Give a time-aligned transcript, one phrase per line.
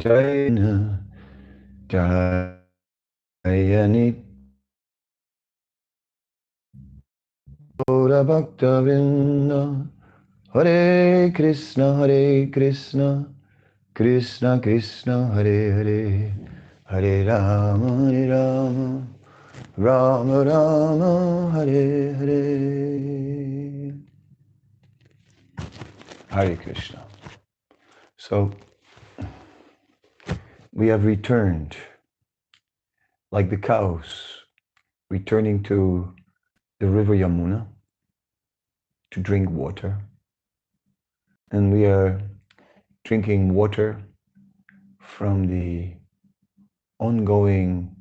[0.00, 0.98] Jaina
[1.86, 2.30] Jayani
[7.86, 9.86] Ora Bhakta Vinda.
[10.54, 13.26] Hare Krishna Hare Krishna.
[13.94, 16.32] Krishna Krishna Hare Hare.
[16.84, 19.06] Hare Rama Hare Rama.
[19.76, 22.40] Rama Rama Hare Hare.
[26.30, 27.04] Hare Krishna.
[28.16, 28.50] So
[30.80, 31.76] we have returned
[33.30, 34.38] like the cows
[35.10, 36.14] returning to
[36.78, 37.66] the river Yamuna
[39.10, 39.98] to drink water.
[41.50, 42.22] And we are
[43.04, 44.02] drinking water
[45.02, 45.96] from the
[46.98, 47.94] ongoing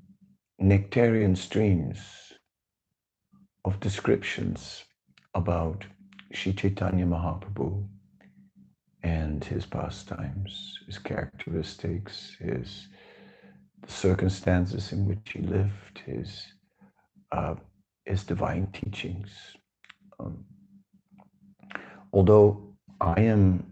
[0.62, 2.00] nectarian streams
[3.66, 4.86] of descriptions
[5.36, 5.84] about
[6.32, 7.86] Sri Chaitanya Mahaprabhu
[9.04, 12.88] and his pastimes, his characteristics, his
[13.82, 16.46] the circumstances in which he lived, his
[17.32, 17.56] uh,
[18.06, 19.30] his divine teachings.
[20.20, 20.44] Um,
[22.12, 23.66] although I am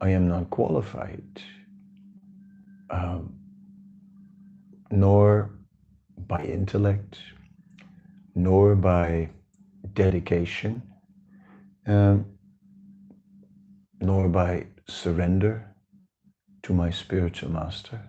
[0.00, 1.42] I am not qualified,
[2.90, 3.34] um,
[4.90, 5.50] nor
[6.26, 7.18] by intellect,
[8.34, 9.30] nor by
[9.94, 10.82] dedication,
[11.86, 12.26] um,
[14.00, 15.74] nor by surrender
[16.62, 18.00] to my spiritual master.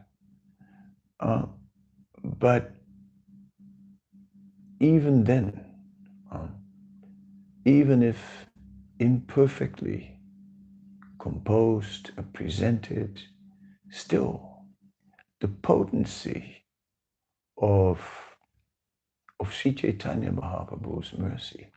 [1.19, 1.45] Uh,
[2.23, 2.71] but
[4.79, 5.65] even then,
[6.31, 6.55] um,
[7.65, 8.47] even if
[8.99, 10.19] imperfectly
[11.19, 13.21] composed and presented,
[13.89, 14.65] still
[15.39, 16.63] the potency
[17.61, 17.99] of,
[19.39, 21.67] of Sri Chaitanya Mahaprabhu's mercy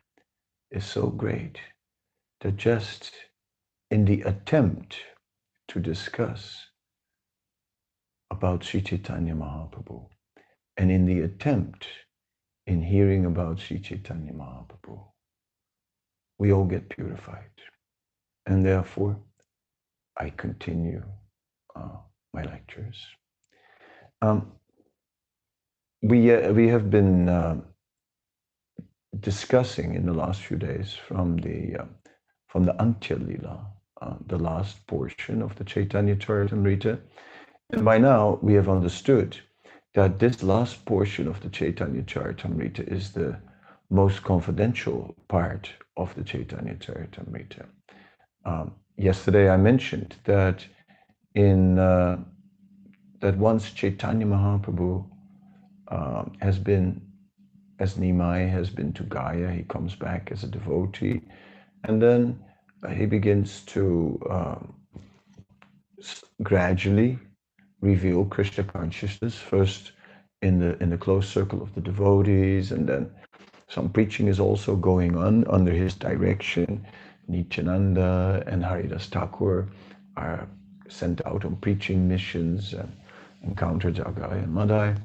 [0.71, 1.59] is so great
[2.41, 3.13] that just
[3.91, 4.97] in the attempt
[5.69, 6.67] to discuss
[8.31, 10.07] about Sri Chaitanya Mahaprabhu
[10.77, 11.87] and in the attempt
[12.67, 15.03] in hearing about Sri Chaitanya Mahaprabhu,
[16.39, 17.51] we all get purified.
[18.47, 19.19] And therefore,
[20.17, 21.03] I continue
[21.75, 21.97] uh,
[22.33, 23.05] my lectures.
[24.23, 24.53] Um,
[26.03, 27.61] we, uh, we have been uh,
[29.19, 31.85] discussing in the last few days from the, uh,
[32.49, 33.67] from the Antya Lila,
[34.01, 36.99] uh, the last portion of the Chaitanya Charitamrita.
[37.71, 39.39] And by now, we have understood
[39.95, 43.39] that this last portion of the Chaitanya Charitamrita is the
[43.91, 47.67] most confidential part of the Chaitanya Charitamrita.
[48.45, 50.65] Um, yesterday I mentioned that
[51.35, 52.19] in uh,
[53.21, 55.05] that once Chaitanya Mahaprabhu
[55.89, 57.03] uh, has been,
[57.79, 61.21] as Nimai has been to Gaya, he comes back as a devotee,
[61.85, 62.39] and then
[62.89, 64.75] he begins to um,
[66.43, 67.19] gradually
[67.81, 69.93] reveal Krishna consciousness first
[70.43, 73.11] in the in the close circle of the devotees, and then
[73.69, 76.85] some preaching is also going on under his direction.
[77.29, 79.69] Nityananda and Haridas Thakur
[80.17, 80.49] are
[80.89, 82.91] sent out on preaching missions and
[83.45, 84.97] encounter Jagai and Madai.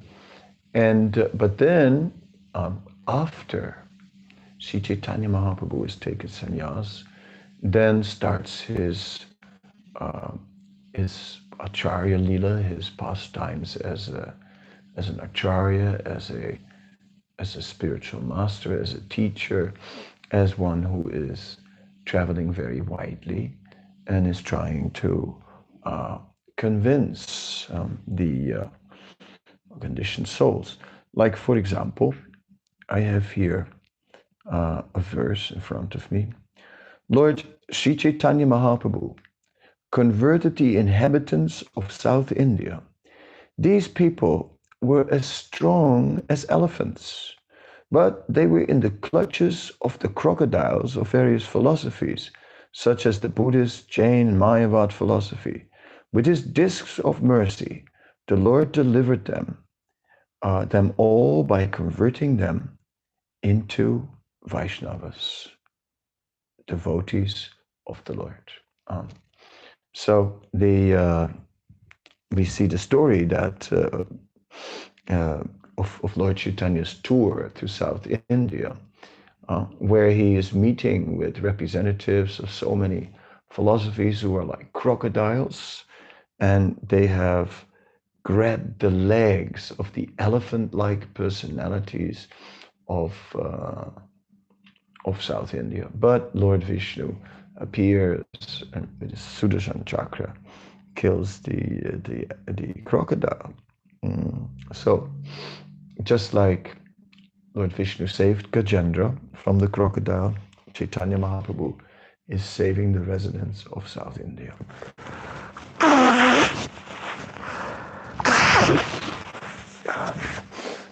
[0.74, 2.12] And uh, but then
[2.56, 3.78] um, after
[4.58, 7.04] Sri Chaitanya Mahaprabhu has taken sannyas,
[7.74, 9.26] then starts his
[10.00, 10.32] uh,
[10.94, 14.34] his Acharya Lila, his pastimes as a
[14.98, 16.60] as an Acharya, as a
[17.40, 19.74] as a spiritual master, as a teacher,
[20.32, 21.58] as one who is
[22.06, 23.54] traveling very widely
[24.08, 25.36] and is trying to
[25.84, 26.20] uh,
[26.58, 28.68] convince um, the uh,
[29.80, 30.78] conditioned souls.
[31.16, 32.14] Like, for example,
[32.90, 33.68] I have here
[34.52, 36.28] uh, a verse in front of me.
[37.10, 39.16] Lord Sri Chaitanya Mahaprabhu
[39.92, 42.82] converted the inhabitants of South India.
[43.58, 47.34] These people were as strong as elephants,
[47.92, 52.32] but they were in the clutches of the crocodiles of various philosophies,
[52.72, 55.68] such as the Buddhist, Jain, Mayavad philosophy.
[56.12, 57.86] With his discs of mercy,
[58.28, 59.60] the Lord delivered them,
[60.42, 62.78] uh, them all by converting them
[63.44, 64.10] into
[64.50, 65.50] Vaishnavas,
[66.68, 67.50] devotees
[67.88, 68.52] of the Lord.
[68.88, 69.10] Um,
[69.94, 71.28] so the uh,
[72.32, 74.04] we see the story that uh,
[75.14, 75.44] uh,
[75.78, 78.76] of, of, Lord Chaitanya's tour to South India,
[79.50, 83.10] uh, where he is meeting with representatives of so many
[83.52, 85.84] philosophies who are like crocodiles,
[86.40, 87.66] and they have
[88.24, 92.28] grabbed the legs of the elephant-like personalities
[92.88, 93.90] of uh,
[95.06, 95.88] of South India.
[95.96, 97.16] But Lord Vishnu
[97.58, 98.24] appears
[98.74, 100.34] and with his Sudarshan chakra
[100.96, 101.60] kills the
[102.08, 103.54] the the crocodile.
[104.04, 104.50] Mm.
[104.74, 105.10] So,
[106.04, 106.76] just like
[107.54, 110.36] Lord Vishnu saved Gajendra from the crocodile,
[110.74, 111.78] Chaitanya Mahaprabhu
[112.28, 114.54] is saving the residents of South India.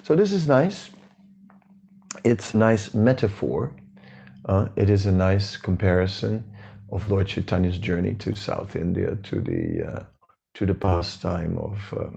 [0.04, 0.90] So this is nice.
[2.24, 3.72] It's a nice metaphor.
[4.46, 6.44] Uh, it is a nice comparison
[6.92, 10.04] of Lord Chaitanya's journey to South India, to the uh,
[10.56, 12.10] to the pastime of uh,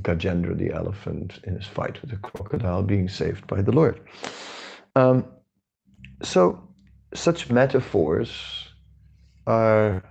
[0.00, 4.00] Gajendra the elephant in his fight with the crocodile, being saved by the Lord.
[4.96, 5.24] Um,
[6.22, 6.60] so,
[7.14, 8.30] such metaphors
[9.46, 10.02] are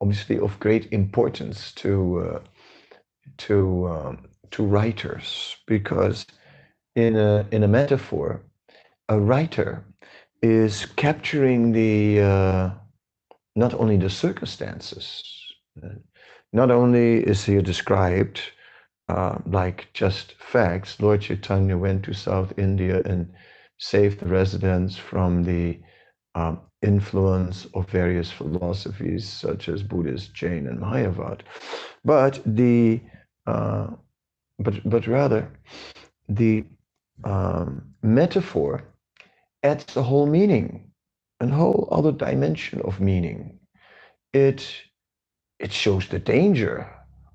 [0.00, 2.40] obviously of great importance to uh,
[3.38, 6.26] to um, to writers because
[6.96, 8.42] in a in a metaphor,
[9.08, 9.84] a writer
[10.42, 12.70] is capturing the uh,
[13.54, 15.22] not only the circumstances,
[16.52, 18.40] not only is here described
[19.08, 21.00] uh, like just facts.
[21.00, 23.32] Lord Chaitanya went to South India and
[23.78, 25.78] saved the residents from the
[26.34, 31.40] um, influence of various philosophies such as Buddhist, Jain, and Mayavad,
[32.04, 33.00] but the
[33.46, 33.88] uh,
[34.58, 35.50] but but rather
[36.28, 36.64] the
[37.24, 38.82] um, metaphor
[39.62, 40.90] adds a whole meaning,
[41.40, 43.58] a whole other dimension of meaning.
[44.32, 44.82] It
[45.58, 46.88] it shows the danger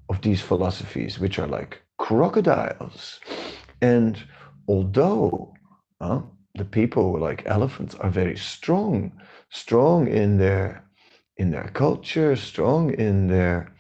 [0.10, 3.20] of these philosophies, which are like crocodiles.
[3.82, 4.18] And
[4.68, 5.54] although
[6.02, 6.22] uh,
[6.56, 9.12] the people like elephants are very strong,
[9.50, 10.84] strong in their
[11.38, 13.74] in their culture, strong in their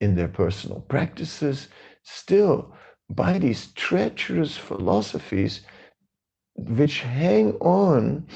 [0.00, 1.68] in their personal practices,
[2.02, 2.74] still
[3.10, 5.62] by these treacherous philosophies
[6.54, 8.26] which hang on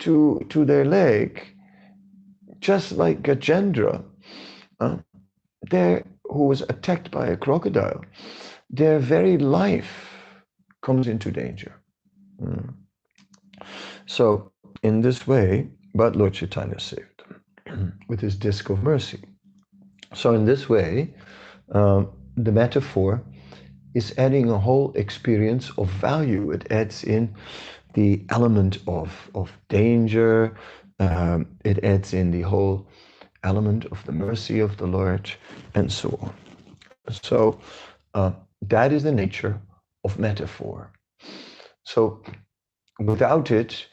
[0.00, 1.42] to, to their leg,
[2.60, 4.04] just like Gajendra,
[4.80, 4.96] uh,
[5.70, 8.04] who was attacked by a crocodile,
[8.70, 10.14] their very life
[10.82, 11.74] comes into danger.
[12.42, 12.74] Mm.
[14.06, 14.50] So,
[14.82, 17.22] in this way, but Lord Chaitanya saved
[17.66, 19.22] them with his disc of mercy.
[20.14, 21.14] So, in this way,
[21.72, 23.22] um, the metaphor
[23.94, 26.50] is adding a whole experience of value.
[26.50, 27.34] It adds in
[27.94, 30.56] the element of, of danger,
[31.00, 32.88] um, it adds in the whole
[33.44, 35.30] element of the mercy of the Lord,
[35.74, 36.34] and so on.
[37.10, 37.58] So,
[38.14, 38.32] uh,
[38.62, 39.60] that is the nature
[40.04, 40.90] of metaphor.
[41.84, 42.22] So,
[43.00, 43.86] without it,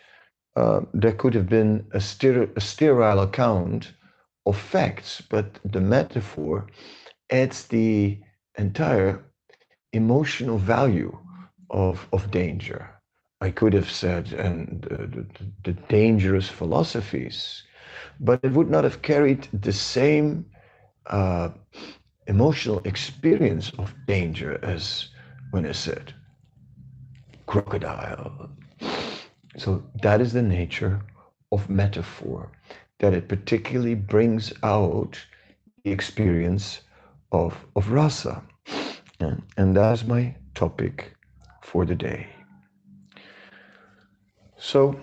[0.56, 3.94] uh, there could have been a, ster- a sterile account
[4.46, 6.68] of facts, but the metaphor
[7.32, 8.20] adds the
[8.58, 9.24] entire
[9.94, 11.18] emotional value
[11.70, 12.90] of, of danger.
[13.42, 15.26] I could have said, and the,
[15.64, 17.64] the, dangerous philosophies,
[18.20, 20.46] but it would not have carried the same
[21.08, 21.50] uh,
[22.28, 25.10] emotional experience of danger as
[25.52, 26.14] when I said
[27.48, 28.50] crocodile.
[29.58, 31.02] So that is the nature
[31.52, 32.50] of metaphor,
[33.00, 35.20] that it particularly brings out
[35.84, 36.82] the experience
[37.32, 38.42] of, of rasa.
[39.22, 41.14] And, that's my topic
[41.62, 42.28] for the day.
[44.58, 45.00] So,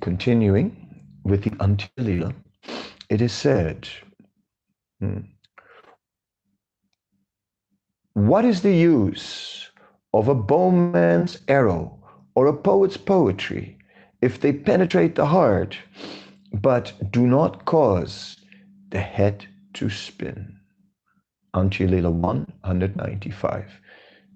[0.00, 2.34] continuing with the Antya
[3.08, 3.88] it is said,
[5.00, 5.20] hmm,
[8.14, 9.70] What is the use
[10.12, 11.98] of a bowman's arrow
[12.34, 13.78] or a poet's poetry
[14.22, 15.78] if they penetrate the heart
[16.52, 18.36] but do not cause
[18.90, 20.55] the head to spin?
[21.56, 23.80] Antya Lila 195.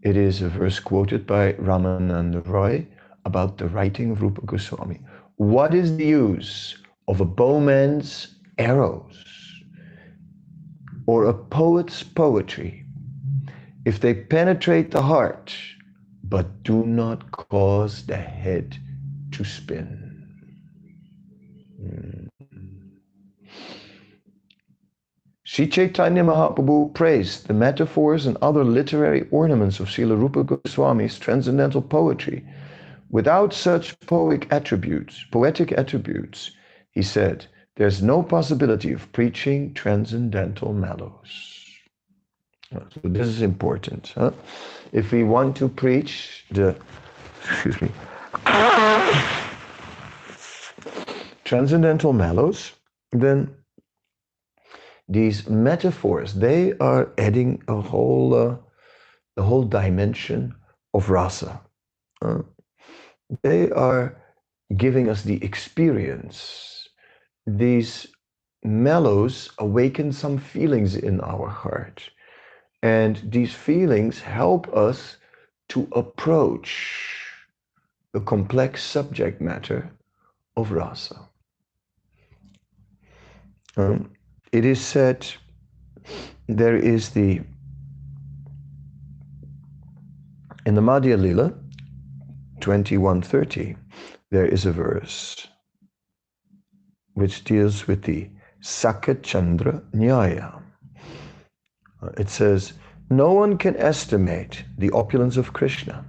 [0.03, 2.87] It is a verse quoted by Ramananda Roy
[3.27, 5.00] about the writing of Rupa Goswami.
[5.37, 9.23] What is the use of a bowman's arrows
[11.07, 12.87] or a poet's poetry
[13.85, 15.55] if they penetrate the heart
[16.25, 18.79] but do not cause the head
[19.33, 20.25] to spin?
[21.79, 22.30] Hmm.
[25.61, 31.83] Sri Chaitanya Mahaprabhu praised the metaphors and other literary ornaments of Srila Rupa Goswami's transcendental
[31.83, 32.43] poetry.
[33.11, 36.52] Without such poetic attributes, poetic attributes,
[36.93, 37.45] he said,
[37.76, 41.67] there's no possibility of preaching transcendental mellows.
[42.75, 44.14] Oh, so this is important.
[44.14, 44.31] Huh?
[44.93, 46.75] If we want to preach the,
[47.45, 47.90] excuse me,
[51.45, 52.73] transcendental mellows,
[53.12, 53.55] then
[55.11, 58.57] these metaphors they are adding a whole uh,
[59.37, 60.55] a whole dimension
[60.95, 61.61] of rasa
[62.23, 62.43] uh,
[63.43, 64.17] they are
[64.76, 66.88] giving us the experience
[67.47, 68.07] these
[68.62, 72.11] mellows awaken some feelings in our heart.
[72.83, 75.17] And these feelings help us
[75.71, 77.26] to approach
[78.12, 79.90] the complex subject matter
[80.57, 81.29] of rasa.
[83.76, 84.11] Um,
[84.52, 85.26] it is said
[86.49, 87.40] there is the
[90.66, 91.52] in the Madhya Lila
[92.61, 93.76] 2130
[94.30, 95.49] there is a verse
[97.14, 98.30] which deals with the
[98.62, 100.62] Sakachandra Nyaya.
[102.19, 102.75] It says,
[103.11, 106.04] No one can estimate the opulence of Krishna.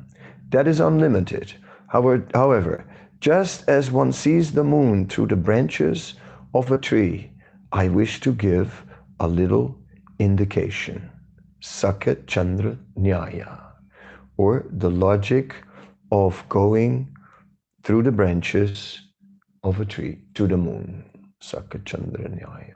[0.49, 1.53] That is unlimited.
[1.87, 2.85] However, however,
[3.19, 6.15] just as one sees the moon through the branches
[6.53, 7.30] of a tree,
[7.73, 8.83] I wish to give
[9.19, 9.77] a little
[10.19, 11.09] indication.
[11.61, 13.61] Sakachandra Nyaya,
[14.37, 15.55] or the logic
[16.11, 17.15] of going
[17.83, 18.99] through the branches
[19.63, 21.05] of a tree to the moon.
[21.41, 22.75] Sakachandra Nyaya.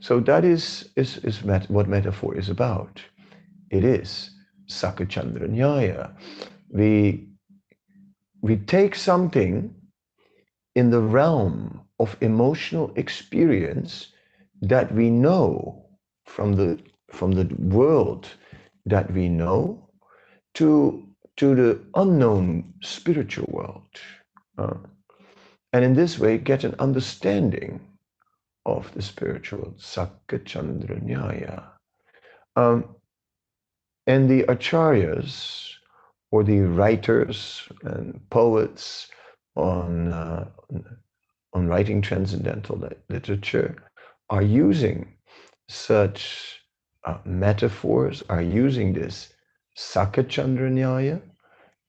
[0.00, 3.02] So that is, is, is met, what metaphor is about.
[3.70, 4.30] It is
[4.68, 6.12] Sakachandra Nyaya.
[6.70, 7.28] We,
[8.42, 9.74] we take something
[10.78, 14.12] in the realm of emotional experience
[14.62, 15.84] that we know
[16.24, 16.78] from the,
[17.10, 18.28] from the world
[18.86, 19.60] that we know
[20.54, 21.04] to,
[21.36, 23.92] to the unknown spiritual world.
[24.56, 24.74] Uh,
[25.72, 27.80] and in this way get an understanding
[28.64, 31.64] of the spiritual Sakachandra.
[32.54, 32.84] Um,
[34.06, 35.74] and the acharyas,
[36.30, 39.08] or the writers and poets
[39.58, 40.48] on, uh,
[41.52, 43.76] on writing transcendental literature,
[44.30, 45.14] are using
[45.68, 46.60] such
[47.04, 49.32] uh, metaphors, are using this
[49.76, 51.20] Sakachandranyaya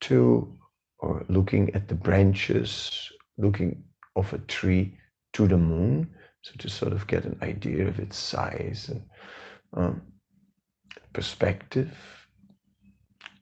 [0.01, 0.57] to,
[0.99, 3.83] or looking at the branches looking
[4.15, 4.97] of a tree
[5.33, 6.09] to the moon,
[6.41, 9.01] so to sort of get an idea of its size and
[9.73, 10.01] um,
[11.13, 11.91] perspective,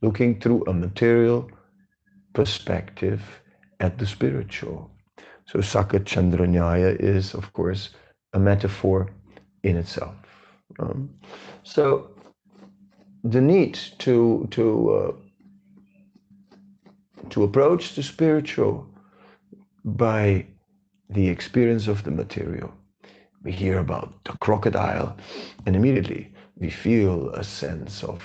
[0.01, 1.49] looking through a material
[2.33, 3.21] perspective
[3.79, 4.91] at the spiritual.
[5.45, 6.47] So Sakachandra
[6.99, 7.89] is, of course,
[8.33, 9.09] a metaphor
[9.63, 10.15] in itself.
[10.79, 11.09] Um,
[11.63, 12.11] so
[13.23, 15.11] the need to to uh,
[17.29, 18.87] to approach the spiritual
[19.83, 20.45] by
[21.09, 22.71] the experience of the material.
[23.43, 25.15] We hear about the crocodile,
[25.65, 28.23] and immediately we feel a sense of,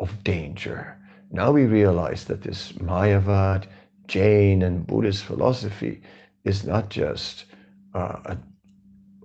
[0.00, 0.96] of danger.
[1.30, 3.66] Now we realize that this Mayavad,
[4.06, 6.02] Jain, and Buddhist philosophy
[6.44, 7.46] is not just
[7.94, 8.38] uh, a,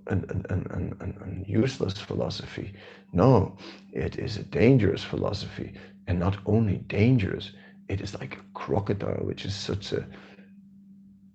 [0.08, 2.72] an, an, an, an, useless philosophy.
[3.12, 3.56] No,
[3.92, 5.74] it is a dangerous philosophy.
[6.06, 7.52] And not only dangerous,
[7.88, 10.06] it is like a crocodile, which is such a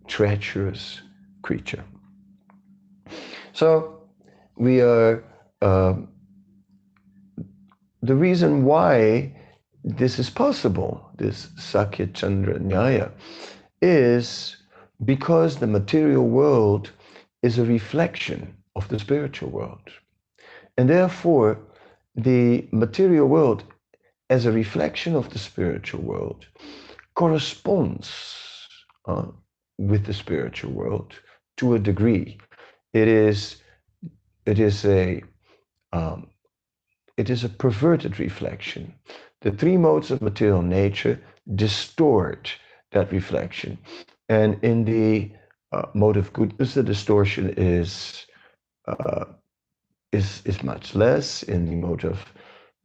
[0.07, 1.01] treacherous
[1.41, 1.83] creature.
[3.53, 4.01] So
[4.57, 5.23] we are,
[5.61, 5.95] uh,
[8.01, 9.36] the reason why
[9.95, 13.11] this is possible, this Sakachandra Nyaya,
[13.81, 14.57] is
[15.05, 16.91] because the material world
[17.41, 19.89] is a reflection of the spiritual world.
[20.77, 21.59] And therefore,
[22.15, 23.63] the material world,
[24.29, 26.45] as a reflection of the spiritual world,
[27.15, 28.35] corresponds
[29.05, 29.27] uh,
[29.77, 31.13] with the spiritual world
[31.57, 32.37] to a degree.
[32.93, 33.61] It is
[34.45, 35.23] it is a
[35.93, 36.27] um,
[37.15, 38.93] it is a perverted reflection.
[39.41, 41.19] The three modes of material nature
[41.55, 42.55] distort
[42.91, 43.77] that reflection,
[44.29, 45.31] and in the
[45.71, 48.25] uh, mode of goodness, the distortion is
[48.87, 49.25] uh,
[50.11, 51.43] is is much less.
[51.43, 52.33] In the mode of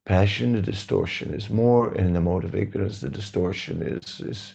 [0.06, 1.94] passion, the distortion is more.
[1.94, 4.54] In the mode of ignorance, the distortion is is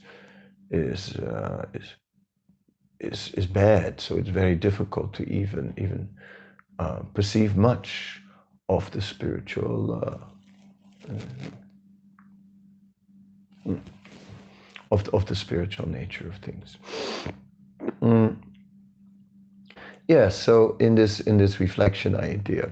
[0.71, 1.95] is uh, is
[2.99, 4.01] is is bad.
[4.01, 6.09] So it's very difficult to even even
[6.79, 8.21] uh, perceive much
[8.69, 10.17] of the spiritual uh,
[13.67, 13.73] uh,
[14.91, 16.77] of the, of the spiritual nature of things.
[18.01, 18.37] Mm.
[20.07, 20.29] Yeah.
[20.29, 22.69] So in this in this reflection idea,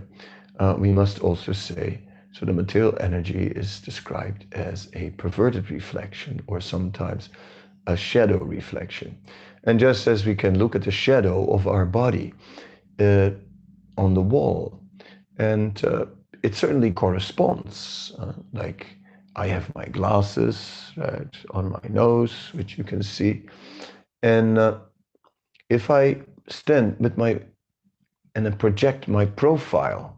[0.59, 1.99] uh, we must also say.
[2.31, 7.29] So the material energy is described as a perverted reflection, or sometimes
[7.87, 9.17] a shadow reflection.
[9.63, 12.33] And just as we can look at the shadow of our body
[12.99, 13.29] uh,
[13.97, 14.79] on the wall,
[15.37, 16.05] and uh,
[16.43, 18.13] it certainly corresponds.
[18.19, 18.97] Uh, like
[19.35, 23.43] I have my glasses right, on my nose, which you can see.
[24.23, 24.79] And uh,
[25.69, 27.41] if I stand with my
[28.35, 30.17] and then project my profile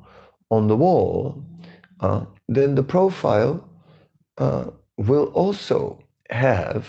[0.50, 1.44] on the wall,
[2.00, 3.68] uh, then the profile
[4.38, 4.66] uh,
[4.98, 6.88] will also have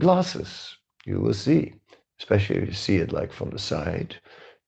[0.00, 0.76] glasses.
[1.06, 1.74] You will see,
[2.20, 4.16] especially if you see it like from the side,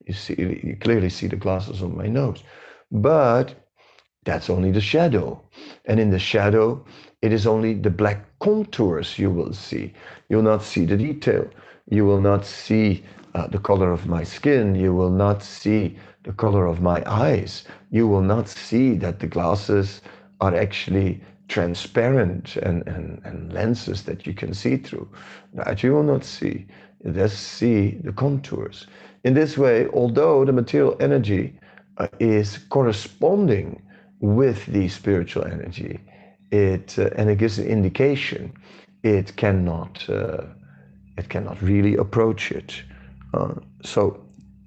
[0.07, 2.43] You see, you clearly see the glasses on my nose,
[2.91, 3.55] but
[4.29, 5.41] that's only the shadow.
[5.87, 6.85] And in the shadow,
[7.23, 9.95] it is only the black contours you will see.
[10.29, 11.49] You'll not see the detail.
[11.89, 13.03] You will not see
[13.35, 14.75] uh, the color of my skin.
[14.75, 17.65] You will not see the color of my eyes.
[17.91, 20.03] You will not see that the glasses
[20.43, 25.09] are actually transparent and, and, and lenses that you can see through.
[25.55, 26.67] That you will not see.
[27.03, 28.87] You just see the contours.
[29.25, 31.59] In this way, although the material energy
[31.97, 33.81] uh, is corresponding
[34.21, 36.01] with the spiritual energy,
[36.51, 38.53] it uh, and it gives an indication,
[39.03, 40.45] it cannot uh,
[41.17, 42.83] it cannot really approach it.
[43.35, 44.21] Uh, so,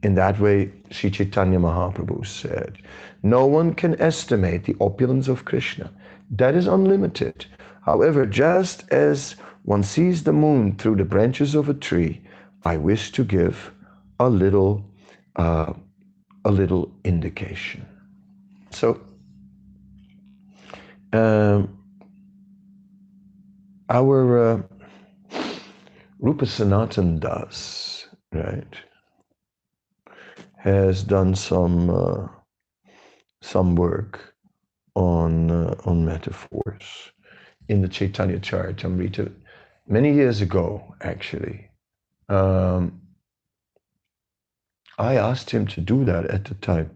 [0.03, 2.77] in that way, Sri Chaitanya Mahaprabhu said,
[3.23, 5.91] "No one can estimate the opulence of Krishna.
[6.29, 7.45] That is unlimited.
[7.81, 12.21] However, just as one sees the moon through the branches of a tree,
[12.63, 13.71] I wish to give
[14.19, 14.85] a little
[15.35, 15.73] uh,
[16.45, 17.85] a little indication."
[18.69, 18.99] So
[21.13, 21.77] um,
[23.89, 24.61] our uh,
[26.19, 28.75] Rupa Sanatan Das, right,
[30.57, 32.27] has done some uh,
[33.41, 34.33] some work
[34.95, 37.11] on uh, on metaphors
[37.67, 39.31] in the Chaitanya Charitamrita
[39.87, 41.69] many years ago, actually.
[42.29, 43.01] Um,
[44.97, 46.91] I asked him to do that at the time,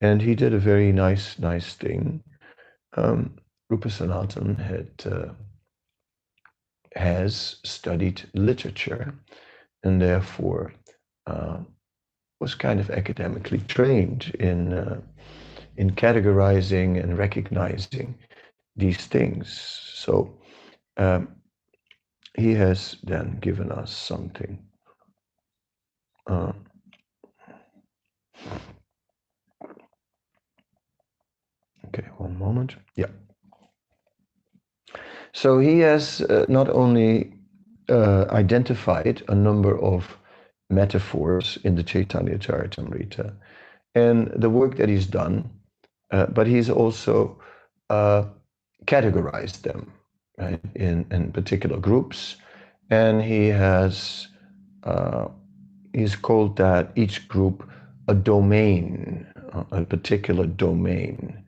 [0.00, 2.22] and he did a very nice, nice thing
[2.98, 3.36] um,
[3.70, 5.32] Rupa Sanatan had uh,
[6.94, 9.14] has studied literature
[9.84, 10.72] and therefore
[11.26, 11.58] uh,
[12.40, 15.00] was kind of academically trained in uh,
[15.76, 18.14] in categorizing and recognizing
[18.76, 19.48] these things.
[19.94, 20.34] So
[20.96, 21.28] um,
[22.36, 24.58] he has then given us something.
[26.26, 26.52] Uh,
[31.88, 32.76] Okay, one moment.
[32.96, 33.06] Yeah.
[35.32, 37.32] So he has uh, not only
[37.88, 40.18] uh, identified a number of
[40.70, 43.34] metaphors in the Chaitanya Charitamrita
[43.94, 45.48] and the work that he's done,
[46.10, 47.40] uh, but he's also
[47.90, 48.24] uh,
[48.84, 49.92] categorized them
[50.38, 52.36] right, in, in particular groups.
[52.90, 54.28] And he has,
[54.84, 55.28] uh,
[55.94, 57.68] he's called that each group
[58.08, 59.26] a domain,
[59.72, 61.44] a particular domain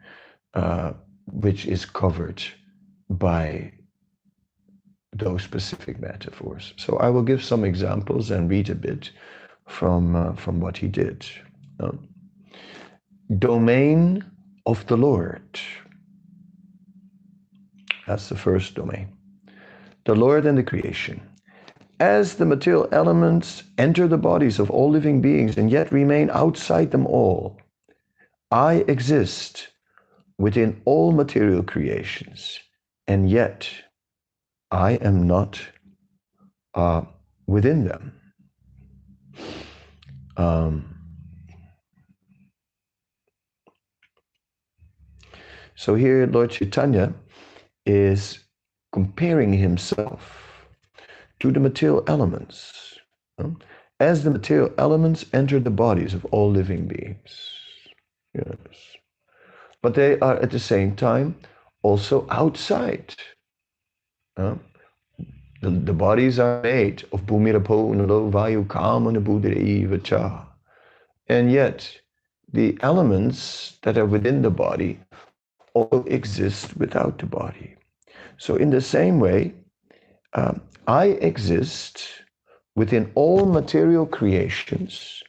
[0.54, 0.92] uh,
[1.26, 2.42] which is covered
[3.08, 3.72] by
[5.12, 6.72] those specific metaphors.
[6.76, 9.10] So I will give some examples and read a bit
[9.66, 11.26] from, uh, from what he did.
[11.80, 12.08] Um,
[13.38, 14.24] domain
[14.66, 15.60] of the Lord.
[18.06, 19.08] That's the first domain.
[20.04, 21.20] The Lord and the creation.
[22.00, 26.90] As the material elements enter the bodies of all living beings and yet remain outside
[26.90, 27.58] them all,
[28.50, 29.68] I exist
[30.40, 32.58] within all material creations,
[33.06, 33.70] and yet
[34.70, 35.60] I am not
[36.72, 37.02] uh,
[37.46, 38.12] within them.
[40.38, 40.96] Um,
[45.74, 47.12] so here, Lord Chaitanya
[47.84, 48.38] is
[48.92, 50.66] comparing himself
[51.40, 52.98] to the material elements.
[53.98, 57.30] As the material elements enter the bodies of all living beings.
[58.34, 58.89] Yes
[59.82, 61.34] but they are at the same time
[61.82, 63.14] also outside.
[64.36, 64.54] Uh,
[65.62, 70.46] the, the bodies are made of bhumirapo nalo vayu kamana buddha.
[71.28, 72.00] And yet,
[72.52, 74.98] the elements that are within the body
[75.74, 77.76] all exist without the body.
[78.38, 79.54] So, in the same way,
[80.32, 82.02] um, I exist
[82.74, 85.22] within all material creations,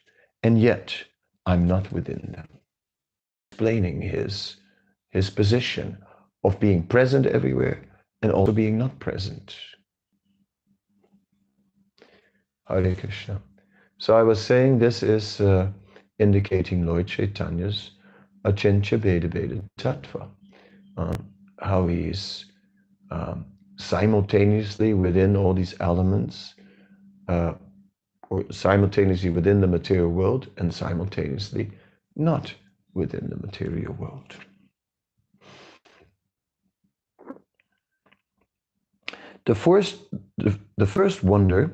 [0.43, 0.95] and yet
[1.45, 2.50] I'm not within them
[3.51, 4.55] explaining his,
[5.09, 5.97] his position
[6.43, 7.83] of being present everywhere
[8.21, 9.55] and also being not present.
[12.67, 13.41] Hare Krishna.
[13.97, 15.67] So I was saying this is uh,
[16.17, 17.91] indicating Lord Chaitanya's
[18.45, 20.29] Achintya Bheda Abheda Tattva,
[20.97, 21.13] um,
[21.59, 22.45] how he's
[23.11, 26.55] um, simultaneously within all these elements,
[27.27, 27.53] uh,
[28.29, 31.69] or simultaneously within the material world and simultaneously
[32.15, 32.53] not
[32.93, 34.35] within the material world.
[39.45, 39.97] The first,
[40.37, 41.73] the, the first wonder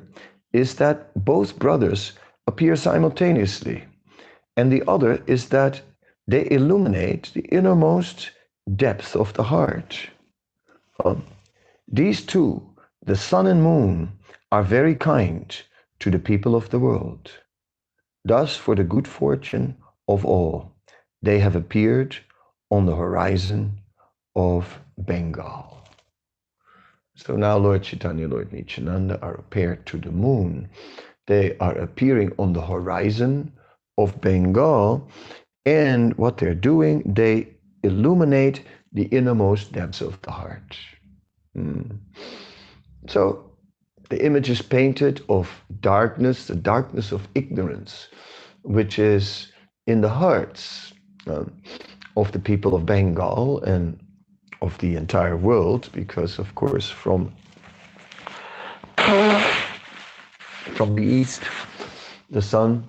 [0.53, 2.13] is that both brothers
[2.47, 3.83] appear simultaneously,
[4.55, 5.81] and the other is that
[6.27, 8.31] they illuminate the innermost
[8.75, 10.09] depth of the heart.
[11.03, 11.23] Um,
[11.87, 12.61] these two,
[13.05, 14.11] the sun and moon,
[14.51, 15.55] are very kind
[15.99, 17.31] to the people of the world.
[18.23, 19.75] Thus, for the good fortune
[20.07, 20.76] of all,
[21.21, 22.15] they have appeared
[22.69, 23.79] on the horizon
[24.35, 25.77] of Bengal.
[27.15, 30.69] So now Lord Chaitanya, Lord Nityananda are appeared to the moon.
[31.25, 33.51] They are appearing on the horizon
[33.97, 35.09] of Bengal.
[35.65, 37.49] And what they're doing, they
[37.83, 38.61] illuminate
[38.93, 40.77] the innermost depths of the heart.
[41.57, 41.97] Mm.
[43.07, 43.51] So
[44.09, 45.49] the image is painted of
[45.81, 48.07] darkness, the darkness of ignorance,
[48.61, 49.51] which is
[49.87, 50.93] in the hearts
[51.29, 51.51] um,
[52.15, 53.99] of the people of Bengal and
[54.61, 57.31] of the entire world, because of course from
[60.75, 61.43] from the east,
[62.29, 62.85] the sun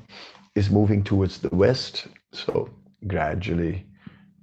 [0.55, 2.69] is moving towards the west, so
[3.07, 3.87] gradually.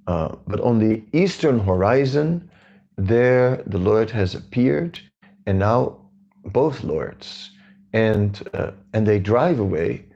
[0.06, 2.48] Uh, but on the eastern horizon,
[2.96, 4.98] there the Lord has appeared,
[5.46, 5.98] and now
[6.46, 7.50] both lords,
[7.92, 10.06] and uh, and they drive away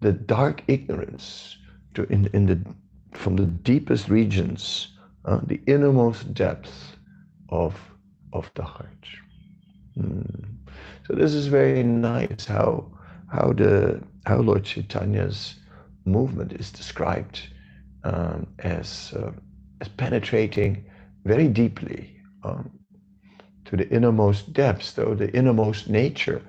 [0.00, 1.56] the dark ignorance
[1.94, 2.58] to in in the
[3.12, 4.88] from the deepest regions,
[5.24, 6.96] uh, the innermost depths
[7.48, 7.74] of
[8.32, 9.06] of the heart.
[9.98, 10.44] Mm.
[11.06, 12.86] So this is very nice how
[13.28, 15.56] how the how Lord Chaitanya's
[16.04, 17.40] movement is described
[18.04, 19.32] um, as uh,
[19.80, 20.84] as penetrating
[21.24, 22.70] very deeply um,
[23.64, 26.42] to the innermost depths, though the innermost nature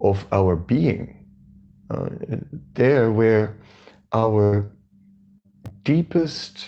[0.00, 1.24] of our being,
[1.90, 2.08] uh,
[2.74, 3.56] there where
[4.12, 4.70] our
[5.84, 6.66] deepest,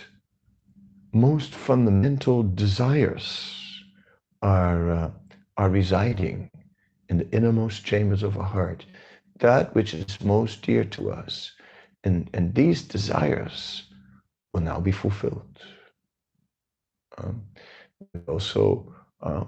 [1.13, 3.85] most fundamental desires
[4.43, 5.11] are uh,
[5.57, 6.51] are residing
[7.09, 8.85] in the innermost chambers of our heart,
[9.41, 11.53] that which is most dear to us,
[12.05, 13.85] and and these desires
[14.53, 15.59] will now be fulfilled.
[17.19, 17.43] Um,
[18.29, 19.45] also uh,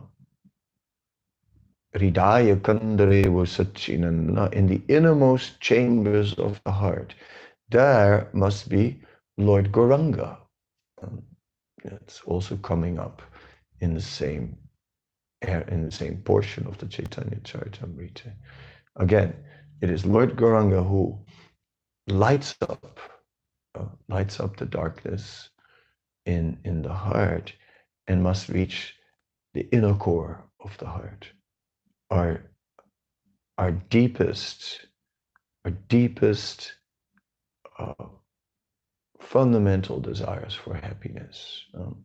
[1.94, 7.14] Hridaya Kandarevo Satchinanda, in the innermost chambers of the heart,
[7.70, 9.00] there must be
[9.38, 10.38] Lord Gauranga.
[11.02, 11.24] Um,
[11.84, 13.22] it's also coming up
[13.80, 14.58] in the same
[15.42, 18.32] in the same portion of the Chaitanya Charitamrita.
[18.96, 19.34] Again,
[19.82, 21.18] it is Lord Gauranga who
[22.08, 23.00] lights up,
[23.78, 25.50] uh, lights up the darkness
[26.26, 27.52] in in the heart,
[28.08, 28.94] and must reach
[29.54, 31.28] the inner core of the heart
[32.10, 32.42] our
[33.58, 34.86] our deepest
[35.64, 36.74] our deepest
[37.78, 37.94] uh,
[39.34, 41.96] fundamental desires for happiness um,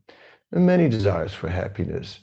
[0.52, 2.20] many desires for happiness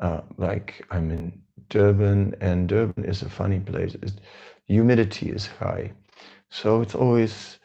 [0.00, 1.32] uh, like i'm in
[1.70, 4.14] durban and durban is a funny place it's,
[4.66, 5.90] humidity is high
[6.50, 7.58] so it's always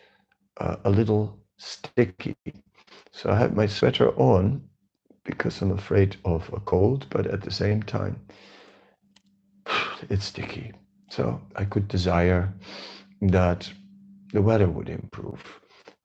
[0.60, 2.36] uh, a little sticky
[3.12, 4.62] so i have my sweater on
[5.25, 8.19] because i'm afraid of a cold but at the same time
[10.10, 10.73] it's sticky.
[11.10, 12.54] So I could desire
[13.21, 13.71] that
[14.34, 15.41] the weather would improve.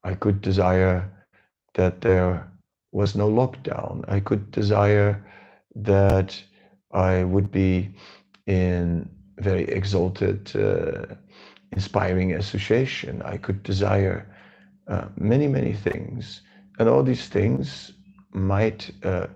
[0.05, 1.11] I could desire
[1.75, 2.49] that there
[2.93, 4.05] was no lockdown.
[4.09, 5.25] I could desire
[5.75, 6.41] that
[6.93, 7.91] I would be
[8.47, 11.15] in very exalted, uh,
[11.73, 13.23] inspiring association.
[13.23, 14.31] I could desire
[14.87, 16.43] uh, many, many things.
[16.79, 17.93] And all these things
[18.33, 19.27] might uh,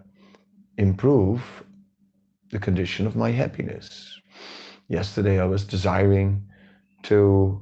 [0.76, 1.42] improve
[2.50, 4.18] the condition of my happiness
[4.88, 6.42] yesterday I was desiring
[7.04, 7.60] to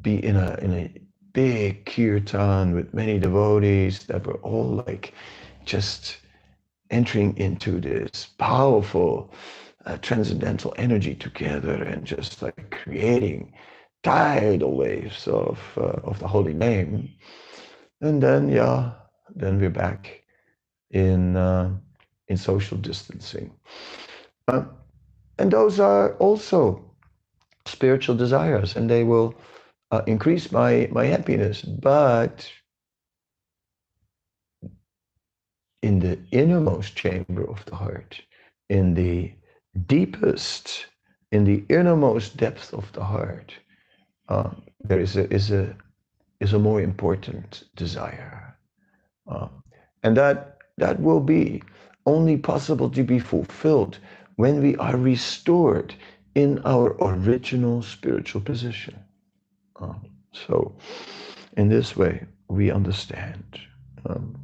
[0.00, 1.07] be in a in a
[1.38, 5.14] big kirtan with many devotees that were all like
[5.64, 6.16] just
[6.90, 9.32] entering into this powerful
[9.86, 13.52] uh, transcendental energy together and just like creating
[14.02, 17.08] tidal waves of uh, of the holy name.
[18.00, 18.90] And then yeah
[19.36, 20.24] then we're back
[20.90, 21.70] in uh,
[22.26, 23.52] in social distancing.
[24.48, 24.64] Uh,
[25.38, 26.84] and those are also
[27.64, 29.34] spiritual desires, and they will
[29.90, 31.62] uh, increase my, my happiness.
[31.62, 32.50] But
[35.82, 38.20] in the innermost chamber of the heart,
[38.68, 39.32] in the
[39.86, 40.86] deepest,
[41.32, 43.52] in the innermost depth of the heart,
[44.28, 44.50] uh,
[44.84, 45.76] there is a, is, a,
[46.40, 48.56] is a more important desire.
[49.26, 49.48] Uh,
[50.02, 51.62] and that, that will be
[52.06, 53.98] only possible to be fulfilled
[54.36, 55.94] when we are restored
[56.34, 58.98] in our original spiritual position.
[59.80, 60.00] Um,
[60.32, 60.74] so,
[61.56, 63.60] in this way, we understand.
[64.06, 64.38] Um,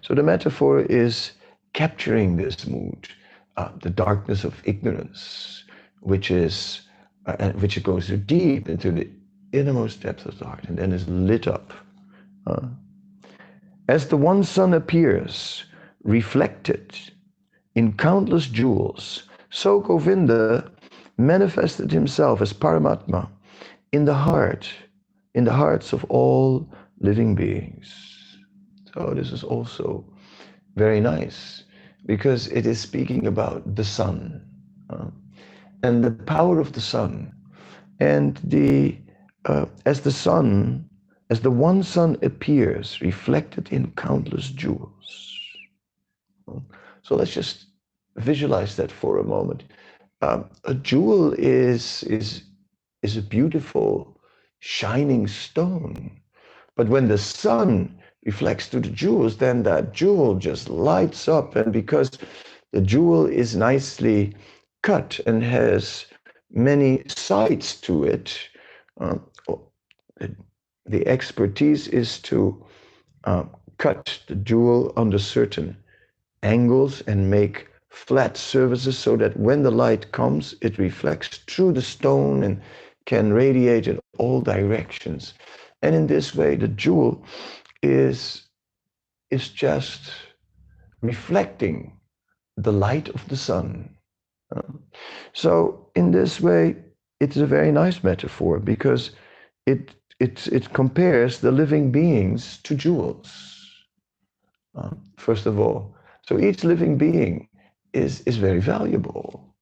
[0.00, 1.32] so, the metaphor is
[1.72, 3.08] capturing this mood,
[3.56, 5.64] uh, the darkness of ignorance,
[6.00, 6.82] which is
[7.26, 9.08] uh, which goes deep into the
[9.52, 11.72] innermost depths of the heart and then is lit up.
[12.46, 12.68] Uh,
[13.88, 15.64] as the one sun appears,
[16.04, 16.98] reflected
[17.74, 20.70] in countless jewels, so Govinda
[21.18, 23.28] manifested himself as Paramatma
[23.92, 24.68] in the heart
[25.34, 26.68] in the hearts of all
[27.00, 27.88] living beings.
[28.94, 30.04] So this is also
[30.76, 31.64] very nice
[32.06, 34.44] because it is speaking about the sun
[34.90, 35.06] uh,
[35.82, 37.32] and the power of the sun.
[38.00, 38.96] And the
[39.44, 40.88] uh, as the sun
[41.30, 45.38] as the one sun appears reflected in countless jewels.
[47.02, 47.66] So let's just
[48.16, 49.64] visualize that for a moment.
[50.22, 52.42] Um, a jewel is is
[53.02, 54.16] is a beautiful
[54.60, 56.20] shining stone
[56.76, 61.54] but when the sun reflects to the jewels, then that jewel just lights up.
[61.56, 62.10] And because
[62.72, 64.34] the jewel is nicely
[64.82, 66.06] cut and has
[66.50, 68.38] many sides to it,
[69.00, 69.16] uh,
[70.86, 72.64] the expertise is to
[73.24, 73.44] uh,
[73.78, 75.76] cut the jewel under certain
[76.42, 81.82] angles and make flat surfaces so that when the light comes, it reflects through the
[81.82, 82.60] stone and
[83.10, 85.34] can radiate in all directions.
[85.82, 87.24] And in this way, the jewel
[87.82, 88.42] is,
[89.32, 90.12] is just
[91.02, 91.98] reflecting
[92.56, 93.96] the light of the sun.
[95.32, 96.76] so in this way,
[97.18, 99.10] it's a very nice metaphor because
[99.66, 103.30] it, it, it compares the living beings to jewels.
[104.76, 105.96] Uh, first of all,
[106.28, 107.48] so each living being
[107.92, 109.52] is, is very valuable.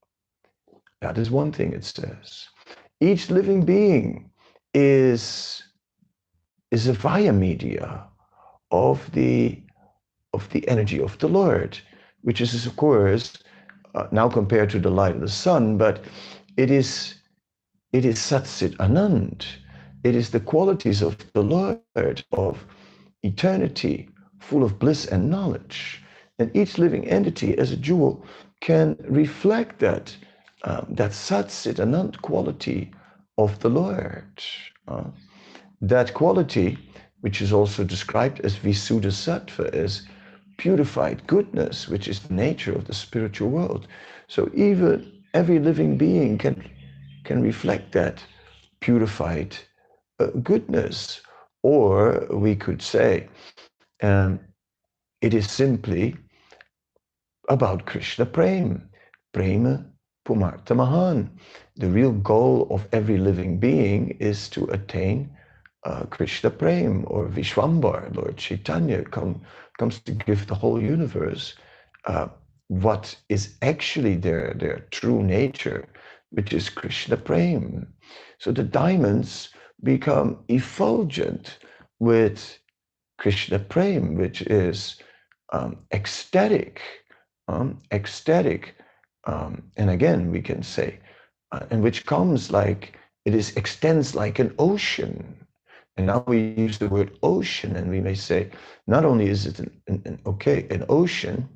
[1.01, 2.49] That is one thing it says.
[3.01, 4.31] Each living being
[4.75, 5.65] is
[6.71, 8.05] is a via media
[8.71, 9.63] of the
[10.35, 11.79] of the energy of the Lord,
[12.23, 13.35] which is of course
[13.95, 16.05] uh, now compared to the light of the sun, but
[16.57, 17.15] it is
[17.93, 19.47] it is Satsit Anand.
[20.05, 22.65] It is the qualities of the Lord of
[23.25, 24.09] eternity,
[24.41, 26.03] full of bliss and knowledge.
[26.39, 28.25] And each living entity as a jewel
[28.61, 30.17] can reflect that
[30.65, 32.91] um, that Satsit Anand quality
[33.37, 34.43] of the Lord.
[34.87, 35.05] Uh,
[35.81, 36.79] that quality,
[37.21, 40.03] which is also described as Visuddha Sattva, as
[40.57, 43.87] purified goodness, which is the nature of the spiritual world.
[44.27, 46.69] So even every living being can,
[47.25, 48.25] can reflect that
[48.81, 49.57] purified
[50.19, 51.21] uh, goodness.
[51.63, 53.29] Or we could say
[54.03, 54.41] um,
[55.21, 56.17] it is simply
[57.49, 58.89] about Krishna Prem,
[59.33, 59.85] Prema
[60.35, 61.31] Mahan.
[61.77, 65.31] The real goal of every living being is to attain
[65.85, 69.41] uh, Krishna Prem or Vishwambar, Lord Chaitanya, come,
[69.79, 71.55] comes to give the whole universe
[72.07, 72.29] uh,
[72.69, 75.89] what is actually their, their true nature,
[76.31, 77.87] which is Krishna Prem.
[78.39, 79.51] So the diamonds
[79.83, 81.59] become effulgent
[81.99, 82.59] with
[83.19, 84.97] Krishna Prem, which is
[85.53, 86.81] um, ecstatic,
[87.49, 88.75] um, ecstatic.
[89.29, 90.99] Um, and again, we can say,
[91.53, 95.37] uh, and which comes like, it is extends like an ocean.
[95.97, 98.51] And now we use the word ocean, and we may say,
[98.87, 101.49] not only is it an, an, okay, an ocean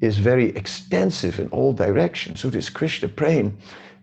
[0.00, 2.40] is very extensive in all directions.
[2.40, 3.56] So this Krishna Prem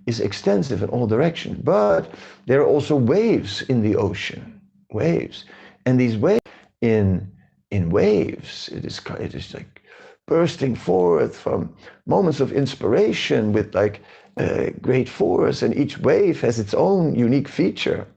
[0.06, 2.14] is extensive in all directions, but
[2.46, 4.62] there are also waves in the ocean,
[4.92, 5.44] waves,
[5.86, 6.42] and these waves
[6.82, 7.30] in
[7.72, 9.82] in waves, it is it is like
[10.28, 14.02] bursting forth from moments of inspiration with like
[14.38, 18.08] uh, great force, and each wave has its own unique feature.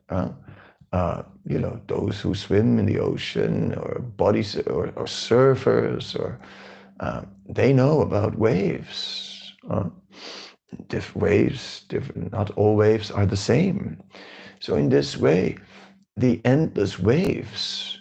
[0.93, 6.39] Uh, you know, those who swim in the ocean or bodies or, or surfers or
[7.01, 9.55] uh, they know about waves.
[9.71, 9.91] Uh,
[10.89, 14.03] different waves, different, not all waves are the same.
[14.61, 15.57] So in this way,
[16.17, 17.99] the endless waves,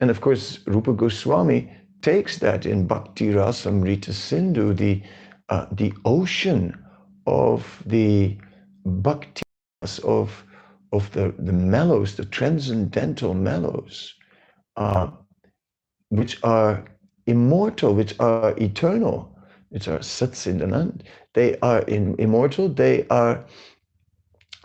[0.00, 1.70] and of course, Rupa Goswami
[2.02, 5.02] takes that in Bhakti Rasamrita Sindhu, the
[5.48, 6.76] uh, the ocean
[7.26, 8.36] of the
[8.84, 9.42] bhakti
[10.04, 10.44] of
[10.92, 14.14] of the, the mellows, the transcendental mellows,
[14.76, 15.08] uh,
[16.10, 16.84] which are
[17.26, 19.34] immortal, which are eternal,
[19.70, 21.02] which are Satsindanand.
[21.32, 23.44] They are in, immortal, they are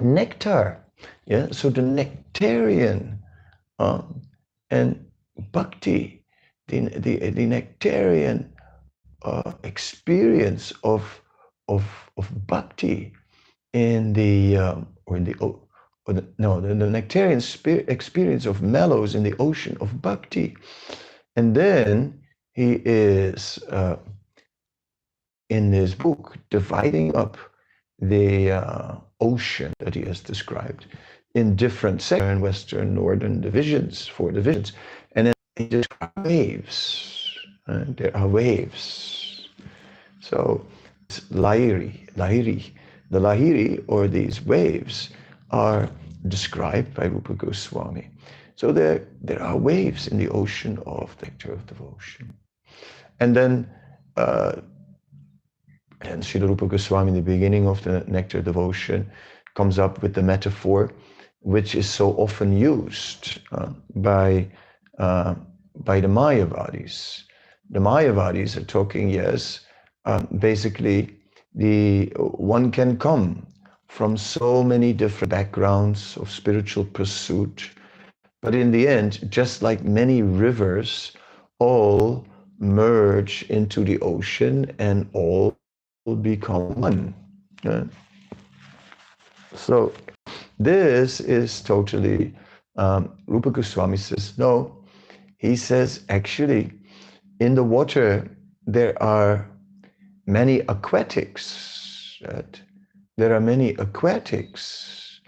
[0.02, 0.84] nectar.
[1.26, 3.20] Yeah, so the nectarian
[3.80, 4.22] um,
[4.70, 5.06] and
[5.52, 6.17] bhakti,
[6.68, 8.52] the, the, the nectarian
[9.24, 11.22] uh, experience of,
[11.68, 11.84] of,
[12.18, 13.14] of bhakti
[13.74, 15.36] in the, um, or in the
[16.08, 17.42] or the, no, the, the nectarian
[17.90, 20.56] experience of mellows in the ocean of bhakti.
[21.36, 22.22] And then
[22.54, 23.98] he is, uh,
[25.50, 27.38] in his book, dividing up
[28.00, 30.86] the uh, ocean that he has described
[31.36, 34.72] in different sections, western, northern divisions, four divisions.
[35.58, 37.38] He describes waves.
[37.68, 39.50] Uh, there are waves.
[40.20, 40.66] So
[41.32, 42.72] lahiri, lahiri.
[43.10, 45.10] The lahiri, or these waves,
[45.52, 45.90] are
[46.28, 48.10] described by Rupa Goswami.
[48.56, 52.34] So there, there are waves in the ocean of nectar of devotion.
[53.20, 53.70] And then,
[54.18, 54.54] uh,
[56.02, 59.10] and Srila Rupa Goswami in the beginning of the nectar devotion
[59.56, 60.92] comes up with the metaphor,
[61.40, 64.48] which is so often used uh, by,
[64.98, 65.36] uh,
[65.76, 67.24] by the Mayavadis.
[67.70, 69.62] The Mayavadis are talking, yes,
[70.06, 71.16] um, basically
[71.54, 73.46] the one can come
[73.88, 77.70] from so many different backgrounds of spiritual pursuit.
[78.42, 81.14] But in the end, just like many rivers,
[81.60, 82.26] all
[82.60, 85.58] merge into the ocean and all
[86.06, 87.14] will become one.
[89.56, 89.92] So
[90.60, 92.36] this is totally,
[92.78, 94.77] um, Rupa Goswami says, no.
[95.38, 96.72] He says, actually,
[97.40, 98.30] in the water,
[98.66, 99.50] there are
[100.26, 102.20] many aquatics.
[102.26, 102.62] Right?
[103.18, 105.20] there are many aquatics,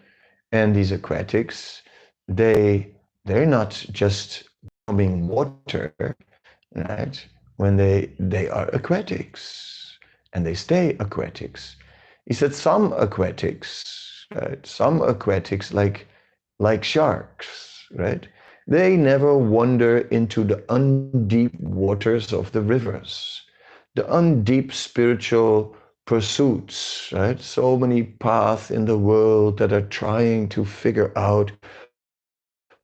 [0.52, 1.82] and these aquatics,
[2.28, 2.93] they
[3.26, 4.43] they're not just
[4.88, 5.93] becoming water,
[6.76, 7.28] right?
[7.58, 9.98] When they they are aquatics,
[10.34, 11.76] and they stay aquatics.
[12.26, 13.84] He said some aquatics,
[14.36, 14.63] right?
[14.65, 16.08] Some aquatics like
[16.60, 18.28] like sharks, right?
[18.69, 23.41] They never wander into the undeep waters of the rivers,
[23.95, 27.41] the undeep spiritual pursuits, right?
[27.41, 31.51] So many paths in the world that are trying to figure out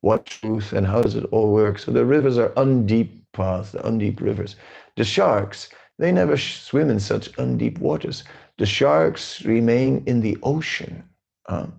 [0.00, 1.78] what truth and how does it all work.
[1.78, 4.56] So the rivers are undeep paths, the undeep rivers.
[4.96, 5.68] The sharks,
[6.00, 8.24] they never swim in such undeep waters.
[8.58, 11.04] The sharks remain in the ocean.
[11.48, 11.74] Um,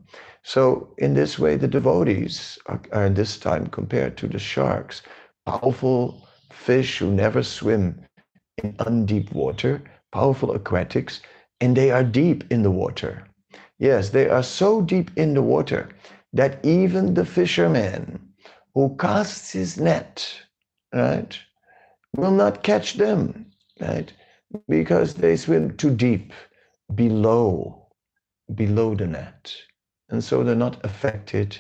[0.48, 5.02] so in this way, the devotees are, are in this time compared to the sharks,
[5.46, 8.02] powerful fish who never swim
[8.64, 9.84] in undeep water,
[10.14, 11.20] powerful aquatics,
[11.60, 13.28] and they are deep in the water.
[13.78, 15.90] Yes, they are so deep in the water
[16.32, 18.34] that even the fisherman
[18.74, 20.26] who casts his net,
[20.94, 21.38] right,
[22.16, 24.14] will not catch them, right,
[24.70, 26.32] because they swim too deep
[26.96, 27.90] below,
[28.56, 29.54] below the net.
[30.10, 31.58] And so they're not affected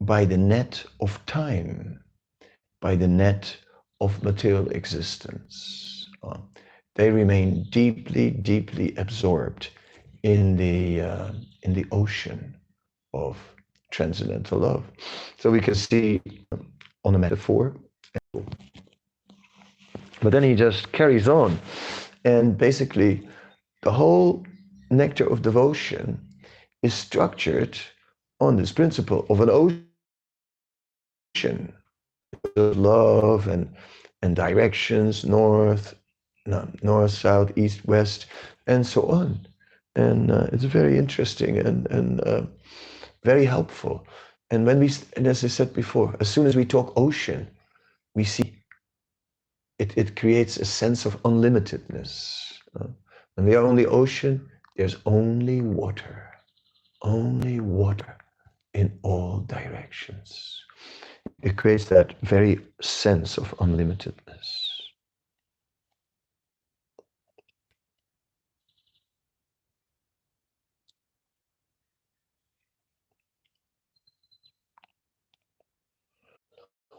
[0.00, 2.00] by the net of time,
[2.80, 3.56] by the net
[4.00, 6.08] of material existence.
[6.94, 9.70] They remain deeply, deeply absorbed
[10.22, 12.56] in the uh, in the ocean
[13.14, 13.36] of
[13.90, 14.84] transcendental love.
[15.38, 16.20] So we can see
[17.04, 17.76] on a metaphor.
[20.20, 21.60] But then he just carries on,
[22.24, 23.28] and basically,
[23.82, 24.44] the whole
[24.90, 26.27] nectar of devotion
[26.82, 27.78] is structured
[28.40, 29.82] on this principle of an ocean
[32.56, 33.74] love and
[34.22, 35.94] and directions north
[36.82, 38.26] north, south, east, west,
[38.66, 39.46] and so on.
[39.94, 42.42] And uh, it's very interesting and, and uh,
[43.24, 44.06] very helpful.
[44.50, 47.48] And when we, and as I said before, as soon as we talk ocean,
[48.14, 48.54] we see
[49.78, 52.52] it, it creates a sense of unlimitedness.
[52.78, 52.86] Uh,
[53.34, 56.27] when we are on the ocean, there's only water,
[57.02, 58.18] only water
[58.74, 60.60] in all directions.
[61.42, 64.48] It creates that very sense of unlimitedness.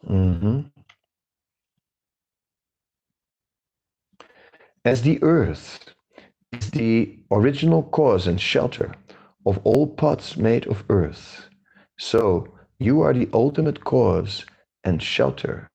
[0.08, 0.62] hmm
[4.86, 5.94] As the earth
[6.52, 8.94] is the original cause and shelter
[9.50, 11.50] of all pots made of earth,
[11.98, 14.46] so you are the ultimate cause
[14.84, 15.68] and shelter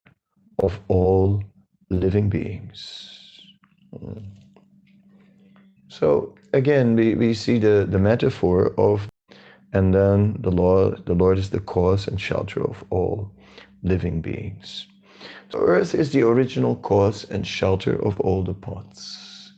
[0.62, 1.42] of all
[1.90, 3.10] living beings.
[5.88, 9.08] So again, we, we see the, the metaphor of,
[9.72, 13.30] and then the Lord, the Lord is the cause and shelter of all
[13.82, 14.86] living beings.
[15.50, 19.52] So earth is the original cause and shelter of all the pots.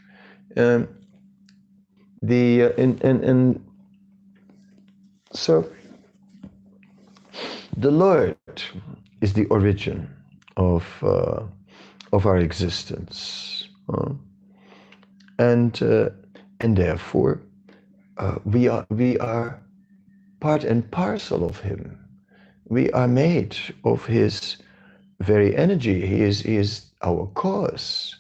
[0.57, 0.89] Um,
[2.23, 3.63] the uh, in, in
[5.37, 5.71] so
[7.77, 8.37] the Lord
[9.21, 10.09] is the origin
[10.57, 11.43] of uh,
[12.13, 14.11] of our existence, uh,
[15.39, 16.11] and uh,
[16.61, 17.41] and therefore
[18.19, 19.61] uh, we are we are
[20.41, 21.99] part and parcel of Him
[22.69, 24.57] we are made of his
[25.21, 26.07] very energy.
[26.07, 28.17] He is, he is our cause,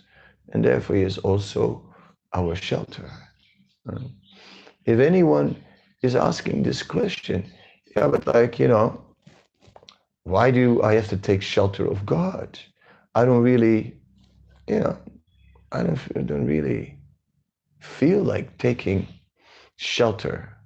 [0.52, 1.82] and therefore he is also
[2.32, 3.10] our shelter.
[4.84, 5.56] If anyone
[6.02, 7.50] is asking this question,
[7.96, 9.02] yeah, but like, you know,
[10.24, 12.58] why do I have to take shelter of God?
[13.14, 13.96] I don't really,
[14.68, 14.98] you know,
[15.72, 16.98] I don't, I don't really
[17.80, 19.06] feel like taking
[19.76, 20.56] shelter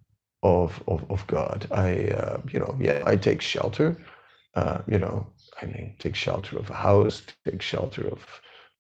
[0.43, 1.67] of, of, of God.
[1.71, 3.97] I, uh, you know, yeah, I take shelter
[4.55, 5.27] uh, you know,
[5.63, 8.27] I mean, take shelter of a house, take shelter of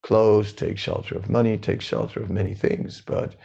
[0.03, 3.03] clothes, take shelter of money, take shelter of many things.
[3.05, 3.36] But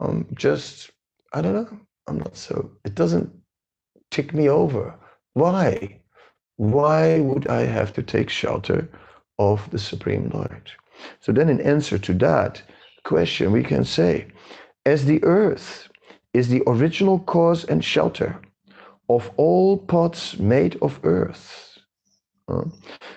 [0.00, 0.90] um, just,
[1.32, 1.78] I don't know,
[2.10, 3.30] I'm not so, it doesn't
[4.10, 4.92] tick me over.
[5.34, 6.00] Why?
[6.56, 8.88] Why would I have to take shelter
[9.38, 10.72] of the Supreme Lord?
[11.20, 12.62] So then, in answer to that
[13.04, 14.26] question, we can say,
[14.84, 15.88] as the earth
[16.34, 18.40] is the original cause and shelter
[19.08, 21.78] of all pots made of earth.
[22.48, 22.64] Uh,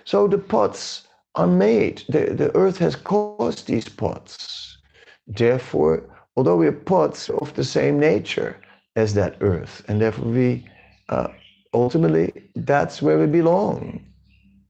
[0.06, 4.78] so the pots are made, the, the earth has caused these pots.
[5.26, 6.04] Therefore,
[6.36, 8.56] although we are pots of the same nature
[8.96, 10.66] as that earth, and therefore we
[11.10, 11.28] uh,
[11.74, 14.06] ultimately that's where we belong.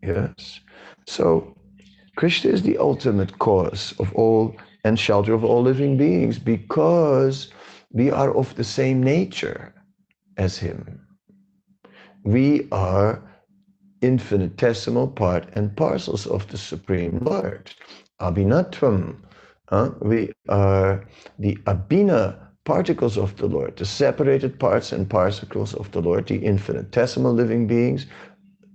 [0.02, 0.60] Yes.
[1.08, 1.56] So
[2.16, 7.52] Krishna is the ultimate cause of all and shelter of all living beings because
[7.92, 9.74] we are of the same nature
[10.38, 11.00] as him.
[12.24, 13.22] We are
[14.02, 17.72] infinitesimal part and parcels of the Supreme Lord.
[18.22, 19.18] Abhinatvam.
[19.70, 21.06] Uh, we are
[21.40, 26.44] the abhina particles of the Lord, the separated parts and particles of the Lord, the
[26.44, 28.06] infinitesimal living beings.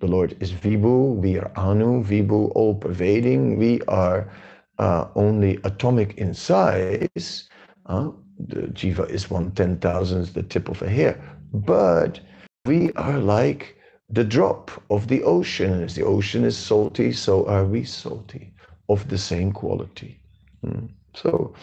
[0.00, 3.58] The Lord is Vibhu, we are Anu, Vibhu, all pervading.
[3.58, 4.30] We are
[4.78, 7.48] uh, only atomic in size.
[7.86, 11.20] Uh, the jiva is one ten thousandth the tip of a hair.
[11.52, 12.20] But
[12.66, 13.76] we are like
[14.10, 15.82] the drop of the ocean.
[15.82, 18.52] As the ocean is salty, so are we salty,
[18.88, 20.20] of the same quality.
[20.64, 20.90] Mm.
[21.14, 21.54] So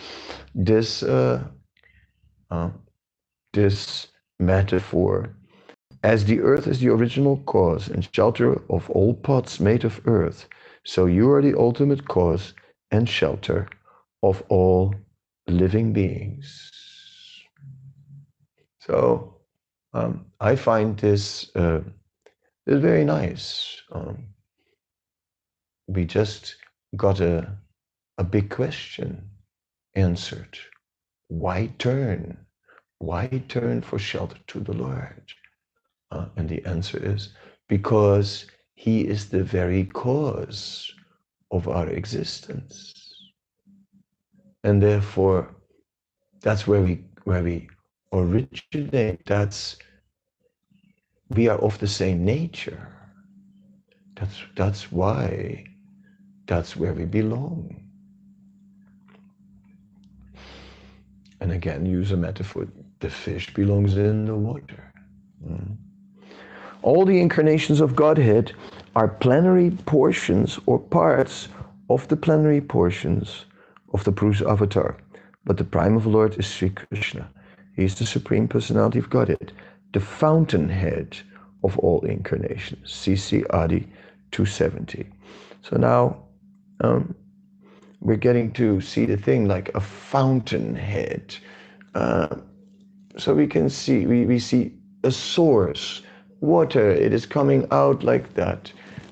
[0.54, 1.44] this uh,
[2.52, 2.70] uh,
[3.54, 4.08] this
[4.40, 5.36] metaphor,
[6.04, 10.48] as the earth is the original cause and shelter of all pots made of earth,
[10.84, 12.54] so you are the ultimate cause
[12.92, 13.68] and shelter
[14.24, 14.94] of all
[15.48, 16.72] living beings.
[18.80, 19.36] So
[19.94, 21.82] um, I find this, uh,
[22.66, 23.82] this very nice.
[23.92, 24.26] Um,
[25.88, 26.56] we just
[26.96, 27.50] got a,
[28.18, 29.30] a big question
[29.96, 30.58] answered.
[31.30, 32.38] Why turn?
[33.00, 35.24] Why turn for shelter to the Lord?
[36.12, 37.30] Uh, and the answer is
[37.70, 40.94] because He is the very cause
[41.52, 42.94] of our existence.
[44.64, 45.56] And therefore,
[46.42, 47.70] that's where we where we
[48.14, 49.26] originate.
[49.26, 49.78] That's
[51.30, 52.88] we are of the same nature.
[54.16, 55.66] That's that's why
[56.48, 57.85] that's where we belong.
[61.42, 62.68] And again, use a metaphor.
[63.00, 64.94] The fish belongs in the water.
[65.46, 65.76] Mm.
[66.82, 68.54] All the incarnations of Godhead
[68.96, 71.48] are plenary portions or parts
[71.90, 73.46] of the plenary portions
[73.94, 74.98] of the Purusa avatar.
[75.46, 77.30] But the prime of Lord is Sri Krishna.
[77.76, 79.52] He is the Supreme Personality of Godhead,
[79.94, 81.18] the fountainhead
[81.64, 82.92] of all incarnations.
[82.92, 83.88] CC Adi
[84.32, 85.06] 270.
[85.62, 86.24] So now
[86.82, 87.16] um,
[88.06, 91.36] we're getting to see the thing like a fountainhead.
[91.96, 92.36] Uh,
[93.18, 96.04] so we can see, we, we see a source,
[96.40, 98.72] water, it is coming out like that.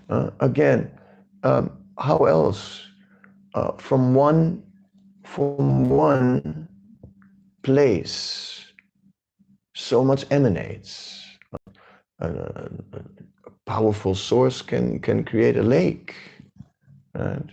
[0.09, 0.91] Uh, again,
[1.43, 2.81] um, how else?
[3.55, 4.61] Uh, from one,
[5.23, 6.67] from one
[7.63, 8.65] place,
[9.75, 11.19] so much emanates.
[12.19, 12.69] A, a,
[13.45, 16.15] a powerful source can can create a lake,
[17.15, 17.49] right?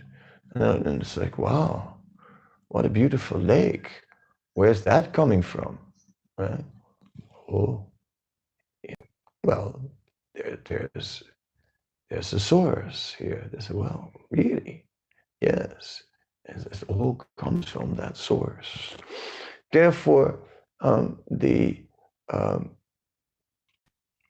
[0.53, 1.95] And, it's like, wow,
[2.67, 3.89] what a beautiful lake.
[4.53, 5.79] Where's that coming from?
[6.37, 6.65] Right?
[7.51, 7.87] Oh,
[9.43, 9.81] well,
[10.35, 11.23] there, there's
[12.09, 13.47] there's a source here.
[13.51, 14.85] There's a well, really,
[15.39, 16.03] yes.
[16.45, 18.95] It all comes from that source.
[19.71, 20.39] Therefore,
[20.81, 21.83] um, the
[22.33, 22.71] um,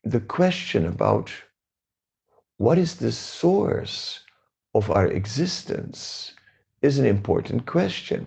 [0.03, 1.31] the question about
[2.57, 4.19] what is the source
[4.73, 6.33] of our existence
[6.81, 8.25] is an important question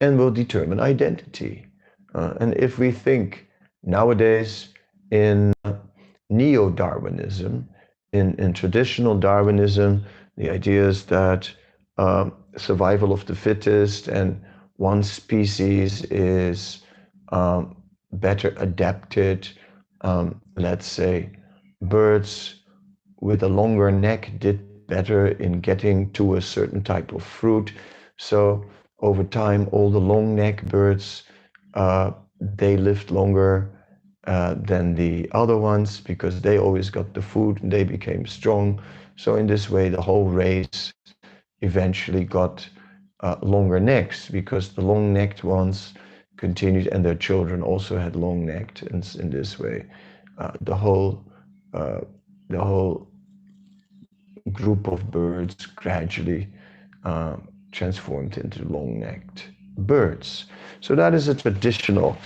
[0.00, 1.66] and will determine identity.
[2.14, 3.46] Uh, and if we think
[3.82, 4.68] nowadays
[5.10, 5.52] in
[6.30, 7.68] neo Darwinism,
[8.12, 10.04] in, in traditional Darwinism,
[10.36, 11.50] the idea is that
[11.98, 14.40] uh, survival of the fittest and
[14.76, 16.82] one species is
[17.32, 17.76] um,
[18.12, 19.48] better adapted.
[20.02, 21.30] Um, let's say
[21.82, 22.62] birds
[23.20, 27.72] with a longer neck did better in getting to a certain type of fruit.
[28.18, 28.64] So
[29.00, 31.24] over time, all the long neck birds,
[31.74, 33.70] uh, they lived longer
[34.26, 38.80] uh, than the other ones because they always got the food and they became strong.
[39.16, 40.92] So in this way, the whole race
[41.60, 42.68] eventually got
[43.20, 45.94] uh, longer necks because the long-necked ones
[46.36, 49.86] continued and their children also had long-necked and in this way
[50.38, 51.24] uh, the whole
[51.74, 52.00] uh,
[52.50, 53.07] the whole
[54.62, 56.48] group of birds gradually
[57.04, 57.36] uh,
[57.72, 59.48] transformed into long-necked
[59.78, 60.46] birds.
[60.80, 62.16] So that is a traditional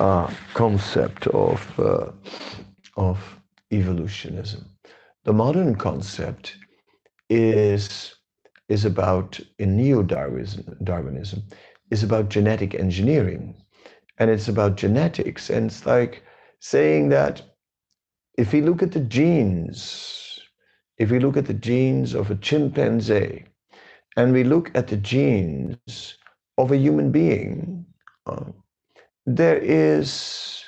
[0.00, 2.10] uh, concept of, uh,
[2.96, 3.18] of
[3.70, 4.64] evolutionism.
[5.24, 6.56] The modern concept
[7.28, 8.14] is,
[8.68, 11.42] is about, in neo-Darwinism, Darwinism,
[11.90, 13.54] is about genetic engineering.
[14.18, 15.50] And it's about genetics.
[15.50, 16.22] And it's like
[16.60, 17.42] saying that
[18.38, 20.23] if we look at the genes,
[20.98, 23.44] if we look at the genes of a chimpanzee,
[24.16, 26.18] and we look at the genes
[26.58, 27.84] of a human being,
[28.26, 28.44] uh,
[29.26, 30.62] there is,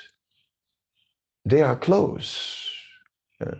[1.45, 2.65] they are close.
[3.39, 3.55] Yes.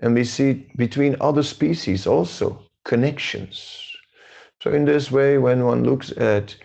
[0.00, 3.78] And we see between other species also connections.
[4.60, 6.56] So in this way, when one looks at,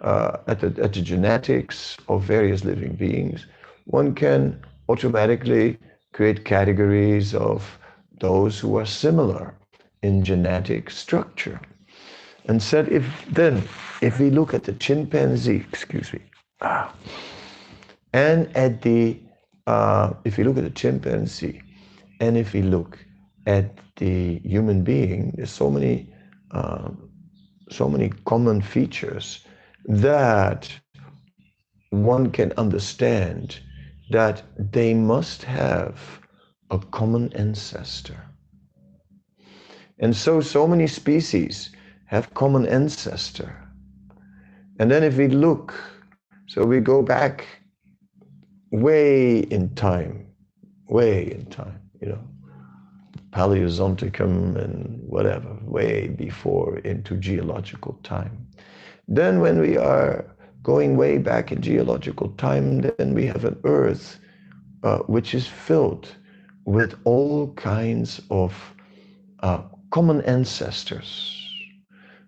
[0.00, 3.46] uh, at, the, at the genetics of various living beings,
[3.84, 5.78] one can automatically
[6.12, 7.78] create categories of
[8.24, 9.54] those who are similar
[10.02, 11.60] in genetic structure.
[12.48, 13.04] And said, if
[13.40, 13.54] then,
[14.00, 16.20] if we look at the chimpanzee, excuse me,
[16.62, 16.86] ah,
[18.14, 19.20] and at the,
[19.66, 21.60] uh, if we look at the chimpanzee,
[22.20, 22.92] and if we look
[23.46, 23.66] at
[23.96, 25.94] the human being, there's so many,
[26.58, 26.88] uh,
[27.70, 29.26] so many common features
[29.84, 30.62] that
[31.90, 33.60] one can understand
[34.10, 36.23] that they must have
[36.70, 38.20] a common ancestor.
[39.98, 41.70] And so, so many species
[42.06, 43.56] have common ancestor.
[44.78, 45.74] And then if we look,
[46.46, 47.46] so we go back
[48.70, 50.26] way in time,
[50.88, 52.20] way in time, you know,
[53.30, 58.46] Paleozoicum and whatever, way before into geological time.
[59.08, 60.24] Then when we are
[60.62, 64.18] going way back in geological time, then we have an earth
[64.82, 66.08] uh, which is filled
[66.64, 68.74] with all kinds of
[69.40, 71.40] uh, common ancestors.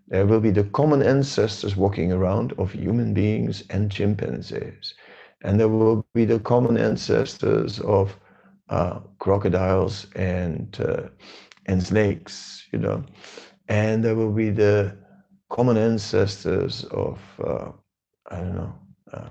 [0.09, 4.95] There will be the common ancestors walking around of human beings and chimpanzees.
[5.43, 8.19] And there will be the common ancestors of
[8.69, 11.09] uh, crocodiles and, uh,
[11.67, 13.05] and snakes, you know.
[13.69, 14.97] And there will be the
[15.51, 17.73] common ancestors of uh,
[18.31, 18.75] I don't know,
[19.13, 19.29] uh,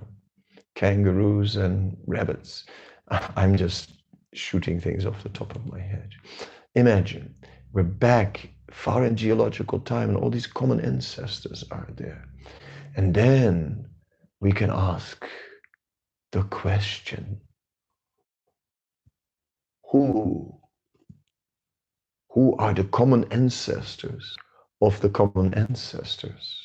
[0.76, 2.66] kangaroos and rabbits.
[3.36, 3.95] I'm just
[4.38, 6.10] shooting things off the top of my head.
[6.76, 7.36] Imagine
[7.74, 12.26] we're back far in geological time and all these common ancestors are there.
[12.96, 13.88] And then
[14.40, 15.26] we can ask
[16.32, 17.42] the question
[19.92, 20.60] who?
[22.32, 24.36] Who are the common ancestors
[24.82, 26.62] of the common ancestors?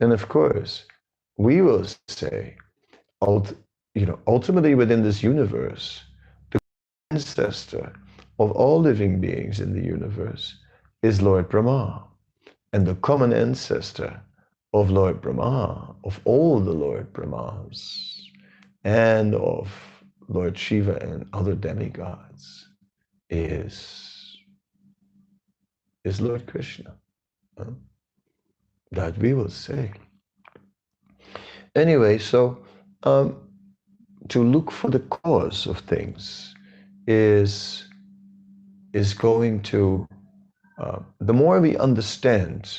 [0.00, 0.86] And of course,
[1.36, 2.56] we will say,
[3.20, 6.02] you know, ultimately within this universe,
[7.14, 7.92] ancestor
[8.40, 10.56] of all living beings in the universe
[11.02, 12.04] is Lord Brahma.
[12.72, 14.20] And the common ancestor
[14.72, 18.30] of Lord Brahma, of all the Lord Brahmas,
[18.82, 19.70] and of
[20.26, 22.68] Lord Shiva and other demigods
[23.30, 24.40] is,
[26.04, 26.96] is Lord Krishna.
[28.90, 29.92] That we will say
[31.76, 32.58] anyway, so
[33.04, 33.36] um,
[34.30, 36.53] to look for the cause of things
[37.06, 37.88] is
[38.92, 40.06] is going to
[40.78, 42.78] uh, the more we understand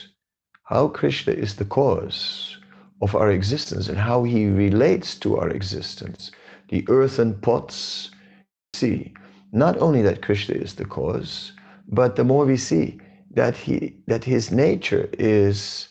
[0.63, 2.57] how Krishna is the cause
[3.01, 6.31] of our existence and how he relates to our existence,
[6.69, 8.11] the earthen pots
[8.73, 9.13] see
[9.51, 11.53] not only that Krishna is the cause,
[11.87, 12.97] but the more we see
[13.31, 15.89] that he that his nature is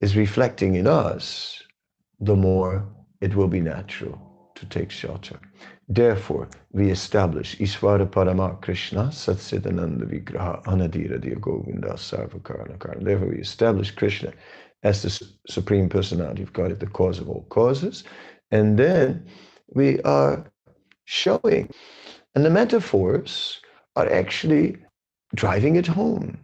[0.00, 1.62] is reflecting in us
[2.20, 2.84] the more
[3.20, 4.18] it will be natural
[4.54, 5.38] to take shelter.
[5.90, 14.32] Therefore, we establish Ishvara Parama Krishna Satsidananda Vigraha Anadira Govinda Sarvakarna Therefore, we establish Krishna
[14.82, 18.04] as the Supreme Personality of God, the cause of all causes.
[18.50, 19.26] And then
[19.68, 20.50] we are
[21.06, 21.72] showing,
[22.34, 23.58] and the metaphors
[23.96, 24.76] are actually
[25.34, 26.38] driving it home.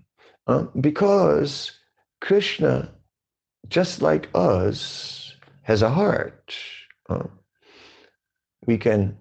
[0.46, 1.70] Uh, because
[2.22, 2.90] Krishna,
[3.68, 6.54] just like us, has a heart.
[7.10, 7.24] Uh,
[8.66, 9.16] we can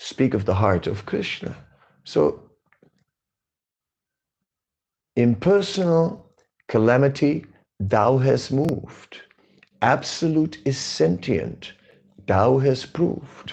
[0.00, 1.54] speak of the heart of Krishna.
[2.04, 2.42] So,
[5.14, 6.26] impersonal
[6.68, 7.44] calamity,
[7.78, 9.20] thou hast moved.
[9.82, 11.74] Absolute is sentient,
[12.26, 13.52] thou hast proved.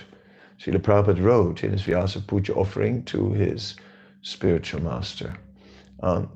[0.57, 3.75] Srila Prabhupada wrote in his Vyasa Puja offering to his
[4.21, 5.35] spiritual master
[6.01, 6.29] um,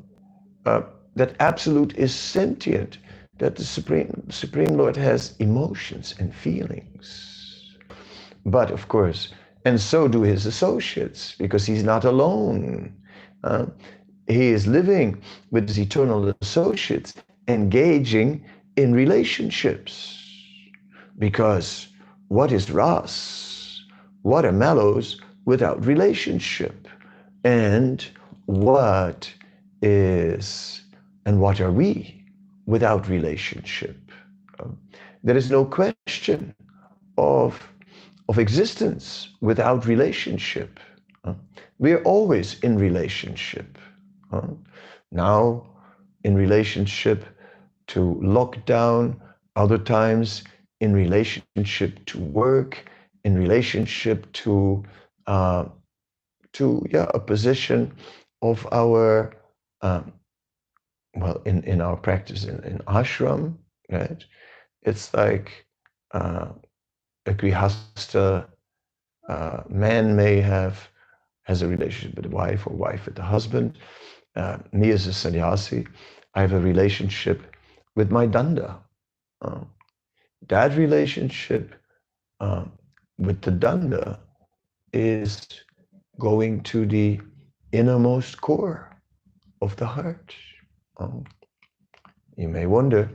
[0.65, 0.81] uh,
[1.15, 2.97] that absolute is sentient
[3.37, 7.77] that the Supreme, Supreme Lord has emotions and feelings.
[8.45, 9.29] But of course,
[9.65, 12.95] and so do his associates, because he's not alone.
[13.43, 13.65] Uh,
[14.27, 17.13] he is living with his eternal associates,
[17.47, 18.43] engaging
[18.75, 20.17] in relationships.
[21.17, 21.87] Because
[22.29, 23.83] what is Ras?
[24.21, 26.87] What are mellows without relationship?
[27.43, 28.05] And
[28.45, 29.31] what
[29.81, 30.81] is,
[31.25, 32.23] and what are we
[32.65, 33.97] without relationship?
[34.59, 34.77] Um,
[35.23, 36.55] there is no question
[37.17, 37.70] of,
[38.31, 40.79] of existence without relationship.
[41.79, 43.77] We are always in relationship.
[45.11, 45.67] Now,
[46.23, 47.25] in relationship
[47.87, 49.19] to lockdown,
[49.57, 50.43] other times
[50.79, 52.85] in relationship to work,
[53.25, 54.83] in relationship to
[55.27, 55.65] uh,
[56.53, 57.93] to yeah a position
[58.41, 59.33] of our
[59.81, 60.13] um,
[61.15, 63.57] well in in our practice in, in ashram
[63.91, 64.25] right
[64.83, 65.65] it's like
[66.13, 66.49] uh,
[67.25, 68.47] a grihasta
[69.11, 70.89] uh, man may have
[71.43, 73.77] has a relationship with a wife or wife with the husband
[74.35, 75.85] uh, me as a sannyasi
[76.35, 77.41] i have a relationship
[77.95, 78.77] with my danda
[79.41, 79.61] uh,
[80.47, 81.75] that relationship
[82.39, 82.65] uh,
[83.17, 84.19] with the danda
[84.93, 85.47] is
[86.19, 87.19] going to the
[87.71, 88.95] innermost core
[89.61, 90.35] of the heart.
[90.97, 91.23] Um,
[92.37, 93.09] you may wonder,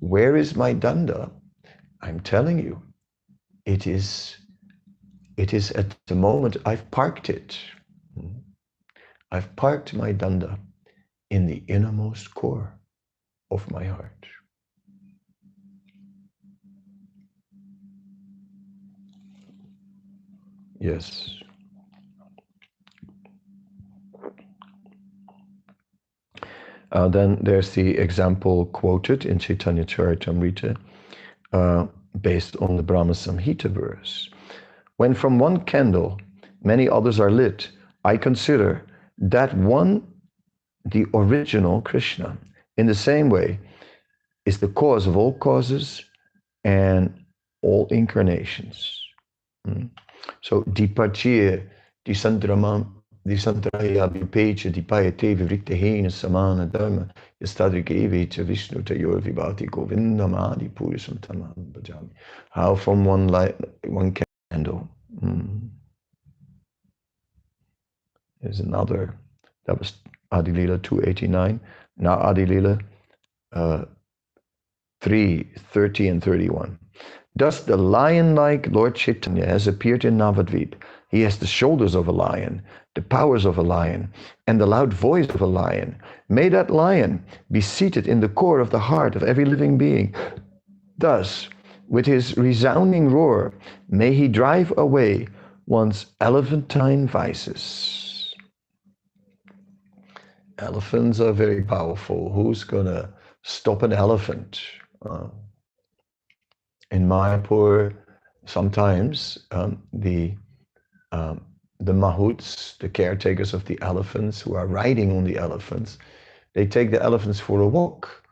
[0.00, 1.30] where is my danda?
[2.02, 2.82] I'm telling you,
[3.66, 4.36] it is,
[5.36, 7.58] it is at the moment I've parked it.
[9.32, 10.58] I've parked my danda
[11.30, 12.72] in the innermost core
[13.50, 14.26] of my heart.
[20.78, 21.30] Yes.
[26.92, 30.76] Uh, then there's the example quoted in Chaitanya Charitamrita
[31.52, 31.86] uh,
[32.20, 34.30] based on the Brahma Samhita verse.
[34.96, 36.20] When from one candle
[36.62, 37.70] many others are lit,
[38.04, 38.84] I consider
[39.18, 40.06] that one,
[40.84, 42.36] the original Krishna,
[42.76, 43.58] in the same way,
[44.46, 46.04] is the cause of all causes
[46.64, 47.12] and
[47.62, 49.00] all incarnations.
[49.66, 49.90] Mm.
[50.42, 51.66] So Dipachiya,
[52.06, 52.86] Disandrama,
[53.26, 57.08] Disantraya Vipecha, Dipayate, Vivrikta Hena, Samana Dharma,
[57.42, 62.10] Yastadrikevecha, Vishnu Tayor Vibhati Govindamadi Purusam Tamam Bhajami.
[62.50, 63.56] How from one light,
[63.86, 64.14] one
[64.50, 64.88] candle.
[65.22, 65.70] Mm.
[68.42, 69.16] There's another,
[69.64, 69.94] that was
[70.30, 71.60] Adilila 289.
[71.96, 72.78] Now Adilila
[73.54, 73.84] uh,
[75.00, 76.78] 3, 30 and 31.
[77.36, 80.74] Thus, the lion like Lord Chaitanya has appeared in Navadvip.
[81.10, 82.62] He has the shoulders of a lion,
[82.94, 84.12] the powers of a lion,
[84.46, 85.96] and the loud voice of a lion.
[86.28, 90.14] May that lion be seated in the core of the heart of every living being.
[90.98, 91.48] Thus,
[91.88, 93.52] with his resounding roar,
[93.88, 95.26] may he drive away
[95.66, 98.34] one's elephantine vices.
[100.58, 102.32] Elephants are very powerful.
[102.32, 103.08] Who's going to
[103.42, 104.62] stop an elephant?
[105.04, 105.28] Uh,
[106.90, 107.94] in Mayapur,
[108.46, 110.34] sometimes um, the
[111.10, 111.44] um,
[111.80, 115.98] the mahouts, the caretakers of the elephants who are riding on the elephants,
[116.54, 118.22] they take the elephants for a walk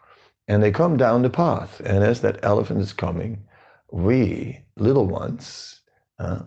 [0.49, 1.80] and they come down the path.
[1.84, 3.43] And as that elephant is coming,
[3.90, 5.80] we little ones,
[6.18, 6.45] uh,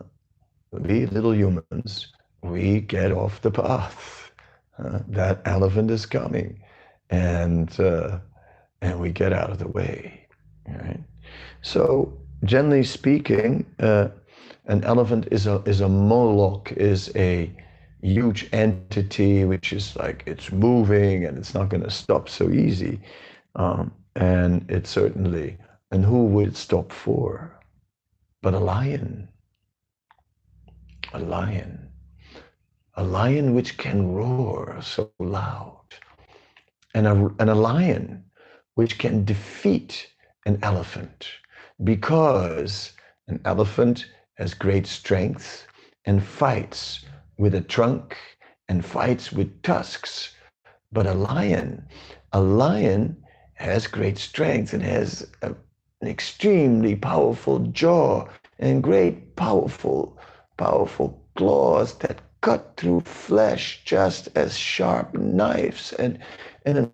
[0.71, 2.07] we little humans,
[2.41, 4.31] we get off the path.
[4.77, 6.61] Uh, that elephant is coming,
[7.09, 8.19] and uh,
[8.81, 10.27] and we get out of the way.
[10.67, 10.99] Right?
[11.61, 12.11] So
[12.43, 14.09] generally speaking, uh,
[14.67, 17.51] an elephant is a is a moloch, is a
[18.01, 22.99] huge entity which is like it's moving and it's not going to stop so easy.
[23.55, 25.57] Um, and it certainly,
[25.91, 27.59] and who would stop for?
[28.41, 29.29] But a lion.
[31.13, 31.89] A lion.
[32.95, 35.85] A lion which can roar so loud.
[36.93, 38.23] And a, and a lion
[38.75, 40.07] which can defeat
[40.45, 41.27] an elephant
[41.83, 42.93] because
[43.27, 44.05] an elephant
[44.35, 45.67] has great strength
[46.05, 47.05] and fights
[47.37, 48.17] with a trunk
[48.69, 50.33] and fights with tusks.
[50.91, 51.85] But a lion,
[52.33, 53.17] a lion
[53.55, 55.55] has great strength and has a,
[56.01, 58.27] an extremely powerful jaw
[58.59, 60.17] and great powerful,
[60.57, 65.93] powerful claws that cut through flesh just as sharp knives.
[65.93, 66.19] And,
[66.65, 66.91] and,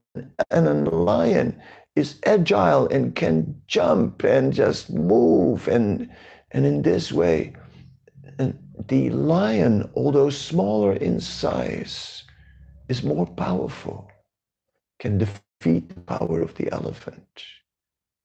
[0.52, 1.62] and a lion
[1.96, 6.10] is agile and can jump and just move and
[6.54, 7.54] and in this way
[8.40, 8.50] uh,
[8.90, 12.24] the lion although smaller in size
[12.90, 14.10] is more powerful
[15.00, 17.44] can defeat the power of the elephant.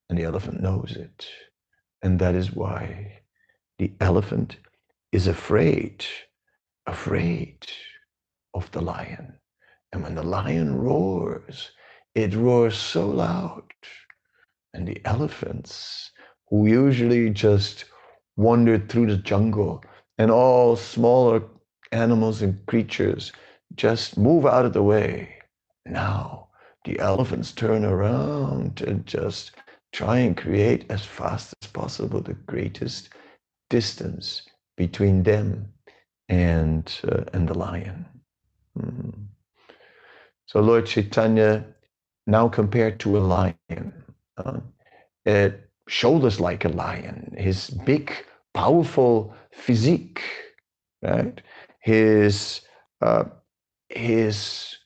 [0.09, 1.27] And the elephant knows it.
[2.03, 3.21] And that is why
[3.79, 4.59] the elephant
[5.13, 6.05] is afraid
[6.87, 7.67] afraid
[8.55, 9.35] of the lion.
[9.93, 11.73] And when the lion roars,
[12.15, 13.65] it roars so loud.
[14.75, 16.13] And the elephants,
[16.49, 17.87] who usually just
[18.37, 19.83] wandered through the jungle,
[20.19, 21.43] and all smaller
[21.93, 23.33] animals and creatures
[23.75, 25.39] just move out of the way.
[25.87, 26.49] Now
[26.85, 29.53] the elephants turn around and just
[29.93, 33.11] try and create as fast as possible the greatest
[33.71, 34.43] distance
[34.77, 35.67] between them
[36.29, 38.07] and uh, and the lion.
[38.79, 39.27] Mm.
[40.47, 41.65] So Lord Chaitanya,
[42.27, 44.05] now compared to a lion,
[44.37, 44.61] uh,
[45.25, 48.13] it shoulders like a lion, his big,
[48.55, 50.23] powerful physique,
[51.03, 51.41] right?
[51.81, 52.63] His
[53.03, 53.25] uh,
[53.89, 54.77] his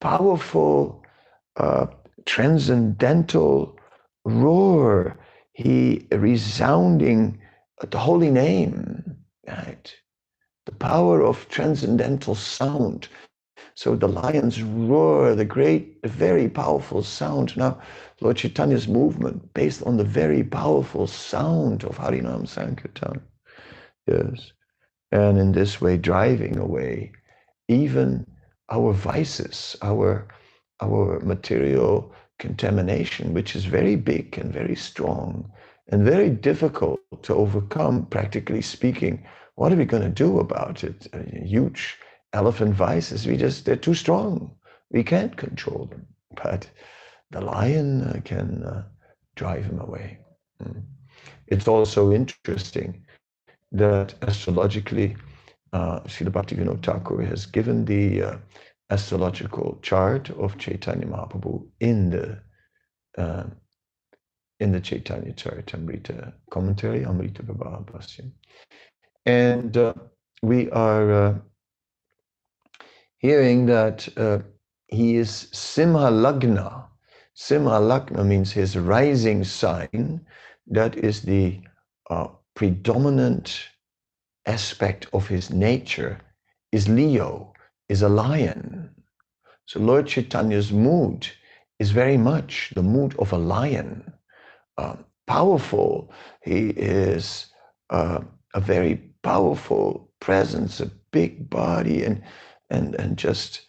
[0.00, 1.02] powerful,
[1.56, 1.86] uh,
[2.26, 3.76] transcendental
[4.24, 5.18] roar,
[5.52, 7.40] he resounding
[7.90, 9.16] the holy name,
[9.46, 9.94] right?
[10.66, 13.08] The power of transcendental sound.
[13.84, 17.54] So the lion's roar, the great, very powerful sound.
[17.54, 17.78] Now,
[18.22, 23.20] Lord Chaitanya's movement based on the very powerful sound of Harinam Sankirtan.
[24.06, 24.52] Yes.
[25.12, 27.12] And in this way, driving away
[27.68, 28.26] even
[28.70, 30.28] our vices, our,
[30.80, 35.52] our material contamination, which is very big and very strong
[35.88, 39.26] and very difficult to overcome, practically speaking.
[39.56, 41.06] What are we going to do about it?
[41.12, 41.98] A huge
[42.34, 44.54] elephant vices, we just, they're too strong.
[44.90, 46.06] We can't control them.
[46.42, 46.68] But
[47.30, 48.84] the lion uh, can uh,
[49.36, 50.18] drive him away.
[50.62, 50.82] Mm.
[51.46, 53.04] It's also interesting
[53.72, 55.16] that astrologically,
[55.72, 58.36] uh, Srila Bhaktivinoda Thakur has given the uh,
[58.90, 62.38] astrological chart of Chaitanya Mahaprabhu in the
[63.18, 63.44] uh,
[64.60, 68.30] in the Chaitanya Charitamrita commentary, Amrita Pravaha Bhasya.
[69.26, 69.94] And uh,
[70.42, 71.38] we are uh,
[73.24, 74.38] hearing that uh,
[74.88, 76.84] he is Simha Lagna.
[77.32, 80.20] Simha Lagna means his rising sign.
[80.66, 81.62] That is the
[82.10, 83.70] uh, predominant
[84.44, 86.20] aspect of his nature
[86.70, 87.54] is Leo,
[87.88, 88.90] is a lion.
[89.64, 91.26] So Lord Chaitanya's mood
[91.78, 94.12] is very much the mood of a lion.
[94.76, 94.96] Uh,
[95.26, 96.12] powerful.
[96.42, 97.46] He is
[97.88, 98.20] uh,
[98.54, 102.22] a very powerful presence, a big body, and
[102.70, 103.62] and and just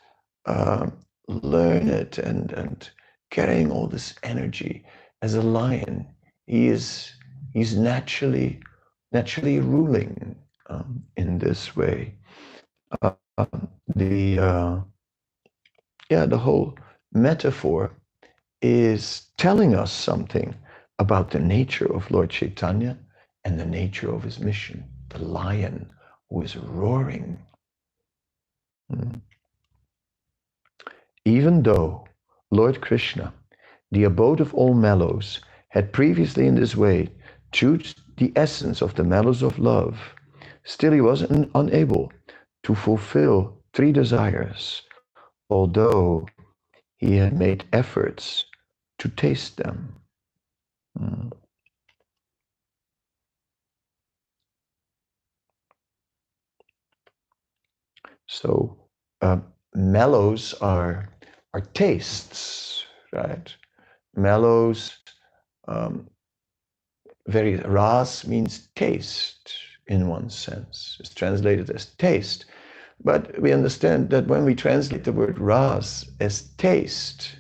[0.46, 0.88] uh,
[1.28, 2.90] learn it and and
[3.32, 4.86] carrying all this energy
[5.22, 6.08] as a lion.
[6.48, 7.14] He is
[7.54, 8.62] he's naturally
[9.12, 10.36] naturally ruling
[10.70, 12.16] um, in this way.
[13.02, 13.14] Uh,
[13.96, 14.80] the uh,
[16.10, 16.78] yeah, the whole
[17.14, 17.92] metaphor
[18.62, 20.56] is telling us something
[21.00, 22.98] about the nature of Lord Chaitanya
[23.46, 24.86] and the nature of his mission.
[25.12, 25.92] The lion
[26.30, 27.40] who is roaring.
[28.92, 29.16] Hmm.
[31.26, 32.06] Even though
[32.52, 33.34] Lord Krishna,
[33.92, 37.10] the abode of all mellows, had previously in this way
[37.54, 40.00] chosen the essence of the mellows of love
[40.66, 42.12] Still, he was un- unable
[42.64, 44.84] to fulfill three desires,
[45.50, 46.28] although
[46.98, 48.46] he had made efforts
[49.00, 49.96] to taste them.
[51.00, 51.32] Mm.
[58.28, 58.78] So,
[59.22, 59.40] uh,
[59.76, 61.10] mellows are
[61.54, 63.54] are tastes, right?
[64.16, 64.98] Mellows,
[65.68, 66.10] um,
[67.28, 69.54] very ras means taste
[69.88, 70.98] in one sense.
[71.00, 72.46] It's translated as taste.
[73.04, 77.38] But we understand that when we translate the word ras as taste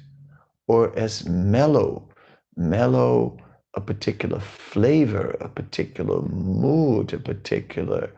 [0.68, 2.10] or as mellow,
[2.58, 3.38] mellow,
[3.76, 8.12] a particular flavor, a particular mood, a particular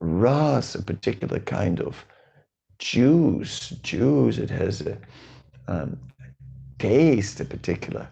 [0.00, 2.06] ras, a particular kind of
[2.82, 4.98] juice, juice, it has a
[5.68, 5.96] um,
[6.80, 8.08] taste, a particular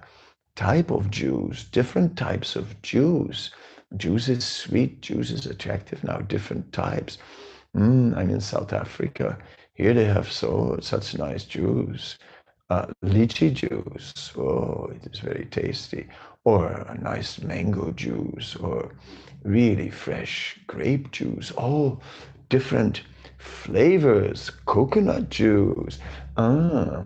[0.54, 3.50] type of juice, different types of juice.
[3.96, 6.04] Juice is sweet, juice is attractive.
[6.04, 7.18] Now, different types.
[7.76, 9.36] Mm, I'm in South Africa.
[9.74, 12.16] Here they have so such nice juice.
[12.70, 16.06] Uh, lychee juice, oh, it is very tasty.
[16.44, 18.94] Or a nice mango juice, or
[19.42, 21.50] really fresh grape juice.
[21.50, 22.00] All
[22.48, 23.02] different
[23.40, 24.50] flavors.
[24.66, 25.98] Coconut juice.
[26.36, 27.04] Ah,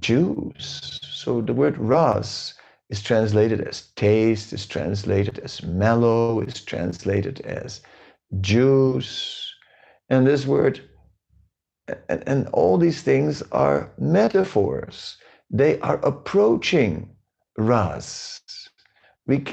[0.00, 1.00] juice.
[1.02, 2.54] So the word ras
[2.90, 7.80] is translated as taste, is translated as mellow, is translated as
[8.40, 9.44] juice.
[10.08, 10.80] And this word,
[12.08, 15.16] and, and all these things are metaphors.
[15.50, 17.10] They are approaching
[17.58, 18.40] ras.
[19.26, 19.44] We,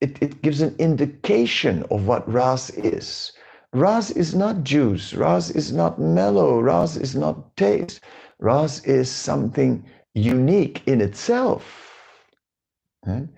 [0.00, 3.32] it, it gives an indication of what ras is.
[3.76, 5.12] Ras is not juice.
[5.12, 6.60] Ras is not mellow.
[6.60, 8.00] Ras is not taste.
[8.38, 11.92] Ras is something unique in itself.
[13.04, 13.28] Right?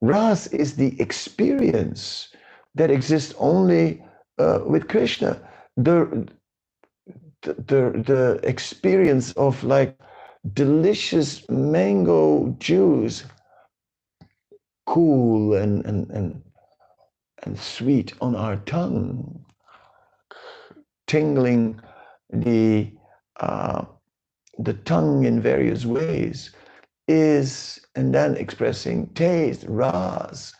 [0.00, 2.28] Ras is the experience
[2.76, 4.00] that exists only
[4.38, 5.40] uh, with Krishna.
[5.76, 6.28] The,
[7.42, 9.98] the, the, the experience of like
[10.52, 13.24] delicious mango juice,
[14.86, 16.42] cool and, and, and,
[17.42, 19.44] and sweet on our tongue,
[21.08, 21.80] tingling
[22.30, 22.92] the,
[23.40, 23.84] uh,
[24.58, 26.52] the tongue in various ways
[27.08, 30.52] is, and then expressing taste, ras.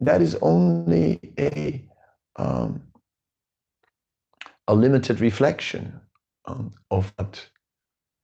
[0.00, 1.84] That is only a,
[2.36, 2.82] um,
[4.68, 6.00] a limited reflection
[6.46, 7.12] um, of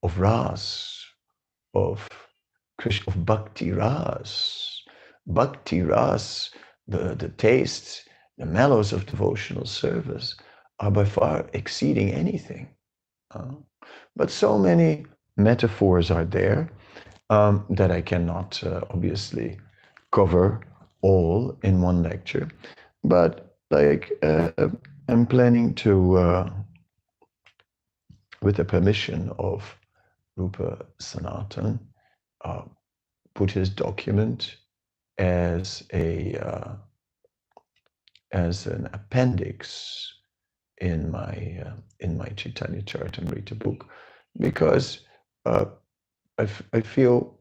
[0.05, 1.03] of ras,
[1.73, 2.09] of
[2.79, 4.83] Krishna, of bhakti ras.
[5.27, 6.51] Bhakti ras,
[6.87, 8.07] the, the tastes,
[8.37, 10.37] the mellows of devotional service
[10.81, 12.69] are by far exceeding anything.
[13.31, 13.55] Uh,
[14.17, 15.07] but so many
[15.37, 16.71] metaphors are there
[17.31, 19.59] um, that I cannot uh, obviously
[20.13, 20.61] cover
[21.03, 22.49] all in one lecture.
[23.03, 24.51] But like uh,
[25.09, 26.51] I'm planning to, uh,
[28.43, 29.77] with the permission of
[30.37, 31.79] Rupa Sanatan,
[32.45, 32.63] uh,
[33.35, 34.57] put his document
[35.19, 36.73] as a uh,
[38.33, 40.13] as an appendix
[40.79, 43.87] in my uh, in my Chaitanya Charitamrita book
[44.39, 45.01] because
[45.47, 45.67] uh,
[46.39, 47.39] I, I feel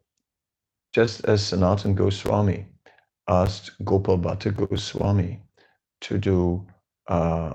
[0.94, 2.68] just as Sanatan Goswami
[3.28, 5.42] asked Gopal Bhatta Goswami
[6.02, 6.68] to do
[7.08, 7.54] uh,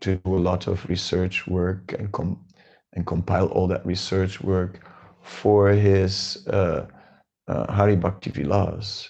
[0.00, 2.44] to do a lot of research work and com-
[2.92, 4.86] and compile all that research work
[5.22, 6.86] for his uh,
[7.48, 9.08] uh, Hari Bhakti Vilas.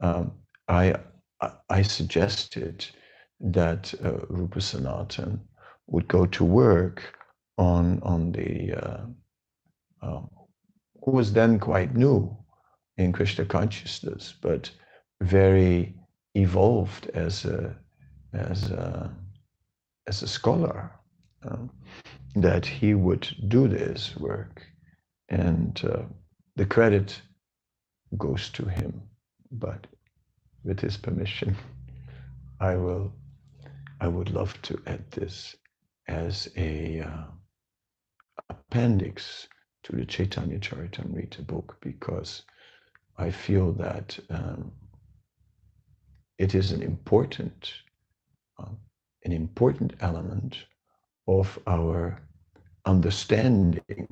[0.00, 0.32] Um,
[0.68, 0.94] I
[1.68, 2.86] I suggested
[3.40, 5.40] that uh, Rupa Sanatan
[5.86, 7.02] would go to work
[7.58, 9.06] on on the uh,
[10.02, 10.30] um,
[11.04, 12.36] who was then quite new
[12.96, 14.70] in Krishna consciousness, but
[15.20, 15.94] very
[16.34, 17.76] evolved as a
[18.32, 19.14] as a
[20.06, 20.90] as a scholar.
[21.42, 21.70] Um,
[22.36, 24.62] that he would do this work,
[25.28, 26.02] and uh,
[26.56, 27.20] the credit
[28.18, 29.02] goes to him.
[29.52, 29.86] But
[30.64, 31.56] with his permission,
[32.60, 33.12] I will.
[34.00, 35.56] I would love to add this
[36.08, 37.24] as a uh,
[38.50, 39.48] appendix
[39.84, 42.42] to the Chaitanya Charitamrita book because
[43.18, 44.72] I feel that um,
[46.38, 47.72] it is an important,
[48.58, 48.70] uh,
[49.24, 50.56] an important element
[51.28, 52.20] of our
[52.86, 54.08] understanding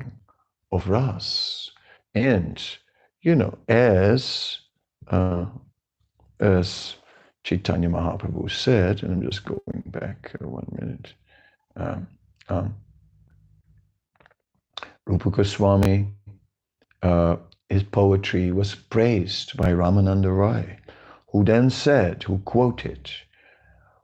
[0.70, 1.70] of ras,
[2.14, 2.62] and
[3.20, 4.58] you know, as
[5.08, 5.46] uh,
[6.40, 6.96] as
[7.44, 11.12] Chaitanya Mahaprabhu said, and I'm just going back uh, one minute.
[11.74, 12.06] Um,
[12.48, 12.76] um,
[15.06, 16.06] Rupa Goswami,
[17.02, 17.36] uh,
[17.68, 20.78] his poetry was praised by Ramananda Roy,
[21.32, 23.10] who then said, who quoted,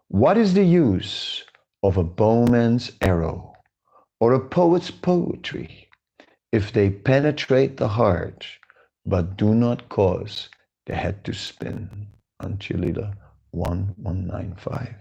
[0.09, 1.45] What is the use
[1.85, 3.53] of a bowman's arrow
[4.19, 5.89] or a poet's poetry
[6.51, 8.45] if they penetrate the heart
[9.07, 10.49] but do not cause
[10.87, 12.09] the head to spin?
[12.43, 13.15] Antya-lila
[13.53, 14.95] 1195.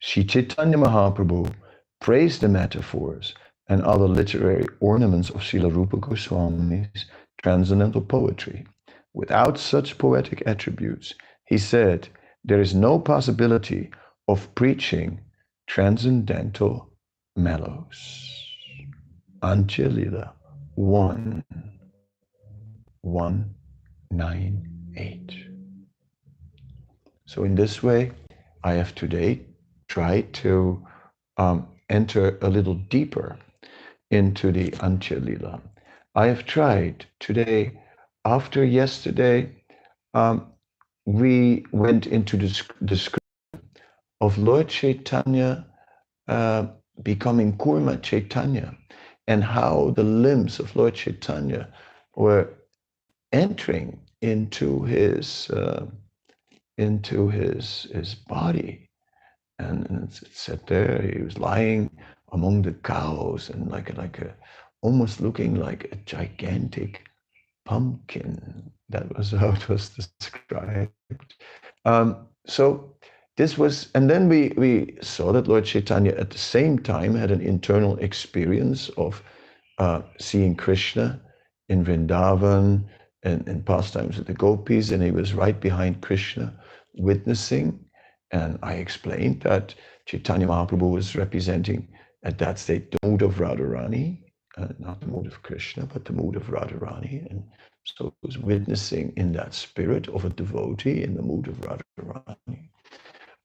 [0.00, 1.52] Sri Chaitanya Mahaprabhu
[2.00, 3.34] praised the metaphors
[3.68, 7.06] and other literary ornaments of Srila Rupa Goswami's
[7.42, 8.66] transcendental poetry.
[9.14, 11.14] Without such poetic attributes,
[11.46, 12.08] he said,
[12.44, 13.90] there is no possibility
[14.28, 15.20] of preaching
[15.66, 16.90] transcendental
[17.36, 18.34] mellows.
[19.42, 20.32] Antya-lila
[20.76, 21.44] 1
[23.02, 25.57] 198.
[27.28, 28.12] So, in this way,
[28.64, 29.42] I have today
[29.86, 30.82] tried to
[31.36, 33.36] um, enter a little deeper
[34.10, 35.60] into the Antya-lila.
[36.14, 37.78] I have tried today,
[38.24, 39.52] after yesterday,
[40.14, 40.54] um,
[41.04, 42.48] we went into the
[42.86, 43.20] description
[44.22, 45.66] of Lord Chaitanya
[46.28, 46.68] uh,
[47.02, 48.74] becoming Kurma Chaitanya
[49.26, 51.68] and how the limbs of Lord Chaitanya
[52.16, 52.48] were
[53.32, 55.84] entering into his uh,
[56.78, 58.88] into his his body
[59.58, 61.90] and, and it said there he was lying
[62.32, 64.34] among the cows and like like a
[64.82, 67.02] almost looking like a gigantic
[67.64, 68.70] pumpkin.
[68.88, 70.92] That was how it was described.
[71.84, 72.94] Um, so
[73.36, 77.30] this was, and then we we saw that Lord Chaitanya at the same time had
[77.30, 79.22] an internal experience of
[79.78, 81.20] uh, seeing Krishna
[81.68, 82.84] in Vrindavan
[83.22, 86.52] and, and pastimes with the gopis, and he was right behind Krishna,
[86.98, 87.78] witnessing.
[88.30, 89.74] And I explained that
[90.06, 91.88] Chaitanya Mahaprabhu was representing
[92.22, 94.18] at that state the mood of Radharani,
[94.56, 97.30] uh, not the mood of Krishna, but the mood of Radharani.
[97.30, 97.42] And
[97.84, 102.68] so he was witnessing in that spirit of a devotee in the mood of Radharani.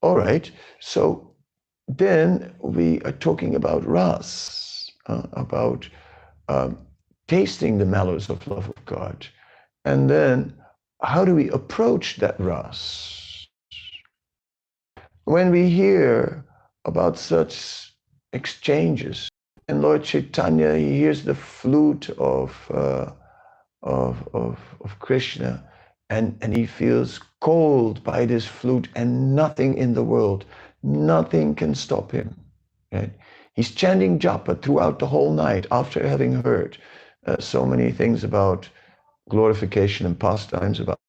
[0.01, 1.34] All right, so
[1.88, 5.88] then we are talking about ras, uh, about
[6.49, 6.78] um,
[7.28, 9.26] tasting the mellows of love of God.
[9.86, 10.54] And then
[11.01, 13.22] how do we approach that ras?
[15.26, 16.43] When we hear
[16.84, 17.95] about such
[18.34, 19.30] exchanges,
[19.69, 23.11] and Lord Chaitanya, he hears the flute of, uh,
[23.82, 25.63] of, of, of Krishna,
[26.09, 30.43] and, and he feels cold by this flute, and nothing in the world,
[30.84, 32.36] nothing can stop him.
[32.91, 33.13] Right?
[33.53, 36.78] He's chanting japa throughout the whole night after having heard
[37.26, 38.67] uh, so many things about
[39.30, 40.99] glorification and pastimes about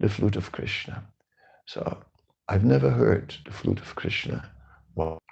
[0.00, 1.04] the flute of Krishna.
[1.66, 1.98] So
[2.48, 4.50] I've never heard the flute of Krishna.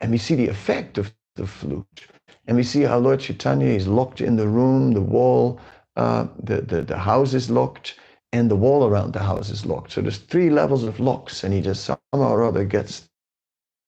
[0.00, 2.06] And we see the effect of the flute.
[2.46, 5.60] And we see how Lord Chaitanya is locked in the room, the wall,
[5.96, 7.94] uh, the, the, the house is locked,
[8.32, 9.92] and the wall around the house is locked.
[9.92, 13.08] So there's three levels of locks, and he just somehow or other gets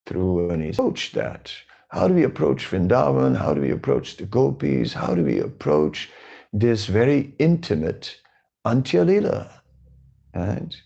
[0.06, 1.52] through and he's approached that.
[1.88, 3.36] How do we approach Vrindavan?
[3.36, 4.92] How do we approach the gopis?
[4.92, 6.10] How do we approach
[6.52, 8.16] this very intimate
[8.66, 9.50] Antyalila?
[10.34, 10.76] And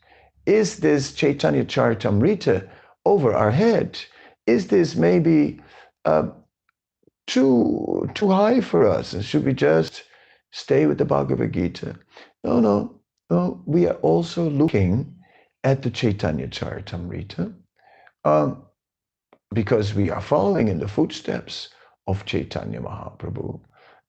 [0.49, 2.69] is this Chaitanya Charitamrita
[3.05, 4.01] over our head?
[4.47, 5.61] Is this maybe
[6.07, 6.29] uh,
[7.27, 9.13] too too high for us?
[9.13, 10.05] And should we just
[10.51, 11.97] stay with the Bhagavad Gita?
[12.45, 13.63] No, no, no.
[13.67, 15.15] We are also looking
[15.65, 17.55] at the Chaitanya Charitamrita.
[18.25, 18.63] Um,
[19.53, 21.69] because we are following in the footsteps
[22.07, 23.61] of Chaitanya Mahaprabhu.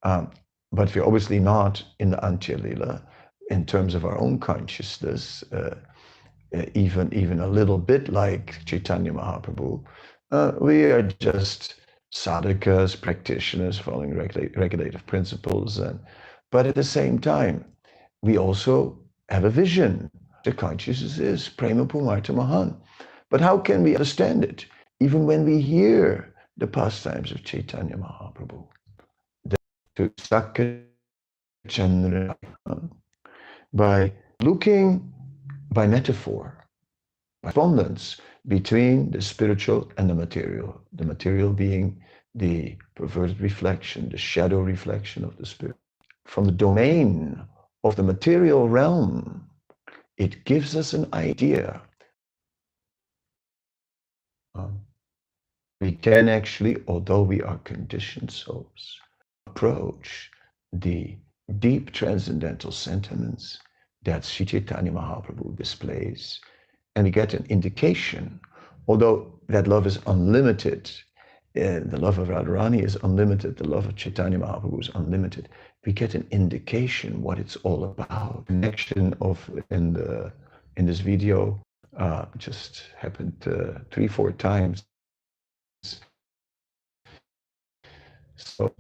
[0.04, 0.32] Um,
[0.72, 3.02] but we're obviously not in the Antya
[3.50, 5.76] in terms of our own consciousness, uh,
[6.74, 9.84] even, even a little bit like Chaitanya Mahaprabhu.
[10.32, 11.76] Uh, we are just
[12.14, 15.78] sadhakas, practitioners following regula- regulative principles.
[15.78, 16.00] And,
[16.52, 17.66] but at the same time,
[18.22, 20.10] we also have a vision.
[20.44, 22.76] The consciousness is Prema Pumarta Mahan.
[23.30, 24.66] But how can we understand it?
[25.00, 28.68] even when we hear the pastimes of Chaitanya Mahaprabhu,
[29.96, 30.10] to
[31.68, 32.36] Sakachandra,
[33.74, 35.14] by looking
[35.72, 36.66] by metaphor,
[37.44, 42.02] by correspondence between the spiritual and the material, the material being
[42.36, 45.76] the perverted reflection, the shadow reflection of the spirit.
[46.26, 47.42] From the domain
[47.84, 49.50] of the material realm,
[50.18, 51.82] it gives us an idea
[55.82, 59.00] we can actually, although we are conditioned souls,
[59.48, 60.30] approach
[60.74, 61.16] the
[61.60, 63.60] deep transcendental sentiments
[64.04, 66.40] that Sri Chaitanya Mahaprabhu displays.
[66.96, 68.40] And get an indication,
[68.88, 70.92] although that love is unlimited,
[71.58, 75.50] uh, the love of Radharani is unlimited, the love of Chaitanya Mahaprabhu is unlimited.
[75.86, 78.46] We get an indication what it's all about.
[78.48, 80.32] Connection of in the
[80.78, 81.62] in this video
[81.98, 84.84] uh, just happened uh, three, four times
[88.36, 88.74] So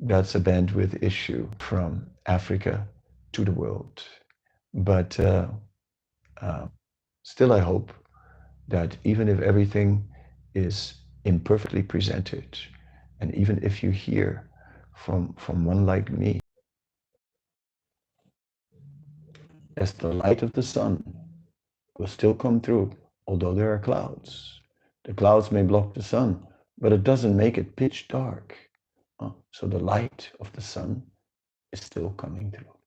[0.00, 2.86] that's a bandwidth issue from Africa
[3.32, 4.02] to the world.
[4.74, 5.48] But uh,
[6.40, 6.66] uh,
[7.22, 7.92] still, I hope
[8.68, 10.08] that even if everything
[10.54, 12.58] is imperfectly presented,
[13.20, 14.48] and even if you hear
[14.94, 16.40] from, from one like me,
[19.76, 21.02] as the light of the sun
[21.98, 22.92] will still come through,
[23.26, 24.60] although there are clouds.
[25.04, 26.46] The clouds may block the sun,
[26.78, 28.56] but it doesn't make it pitch dark.
[29.20, 31.02] Uh, so the light of the sun
[31.72, 32.81] is still coming through.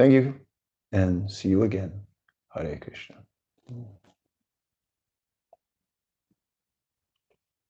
[0.00, 0.34] Thank you
[0.92, 1.92] and see you again.
[2.54, 3.16] Hare Krishna.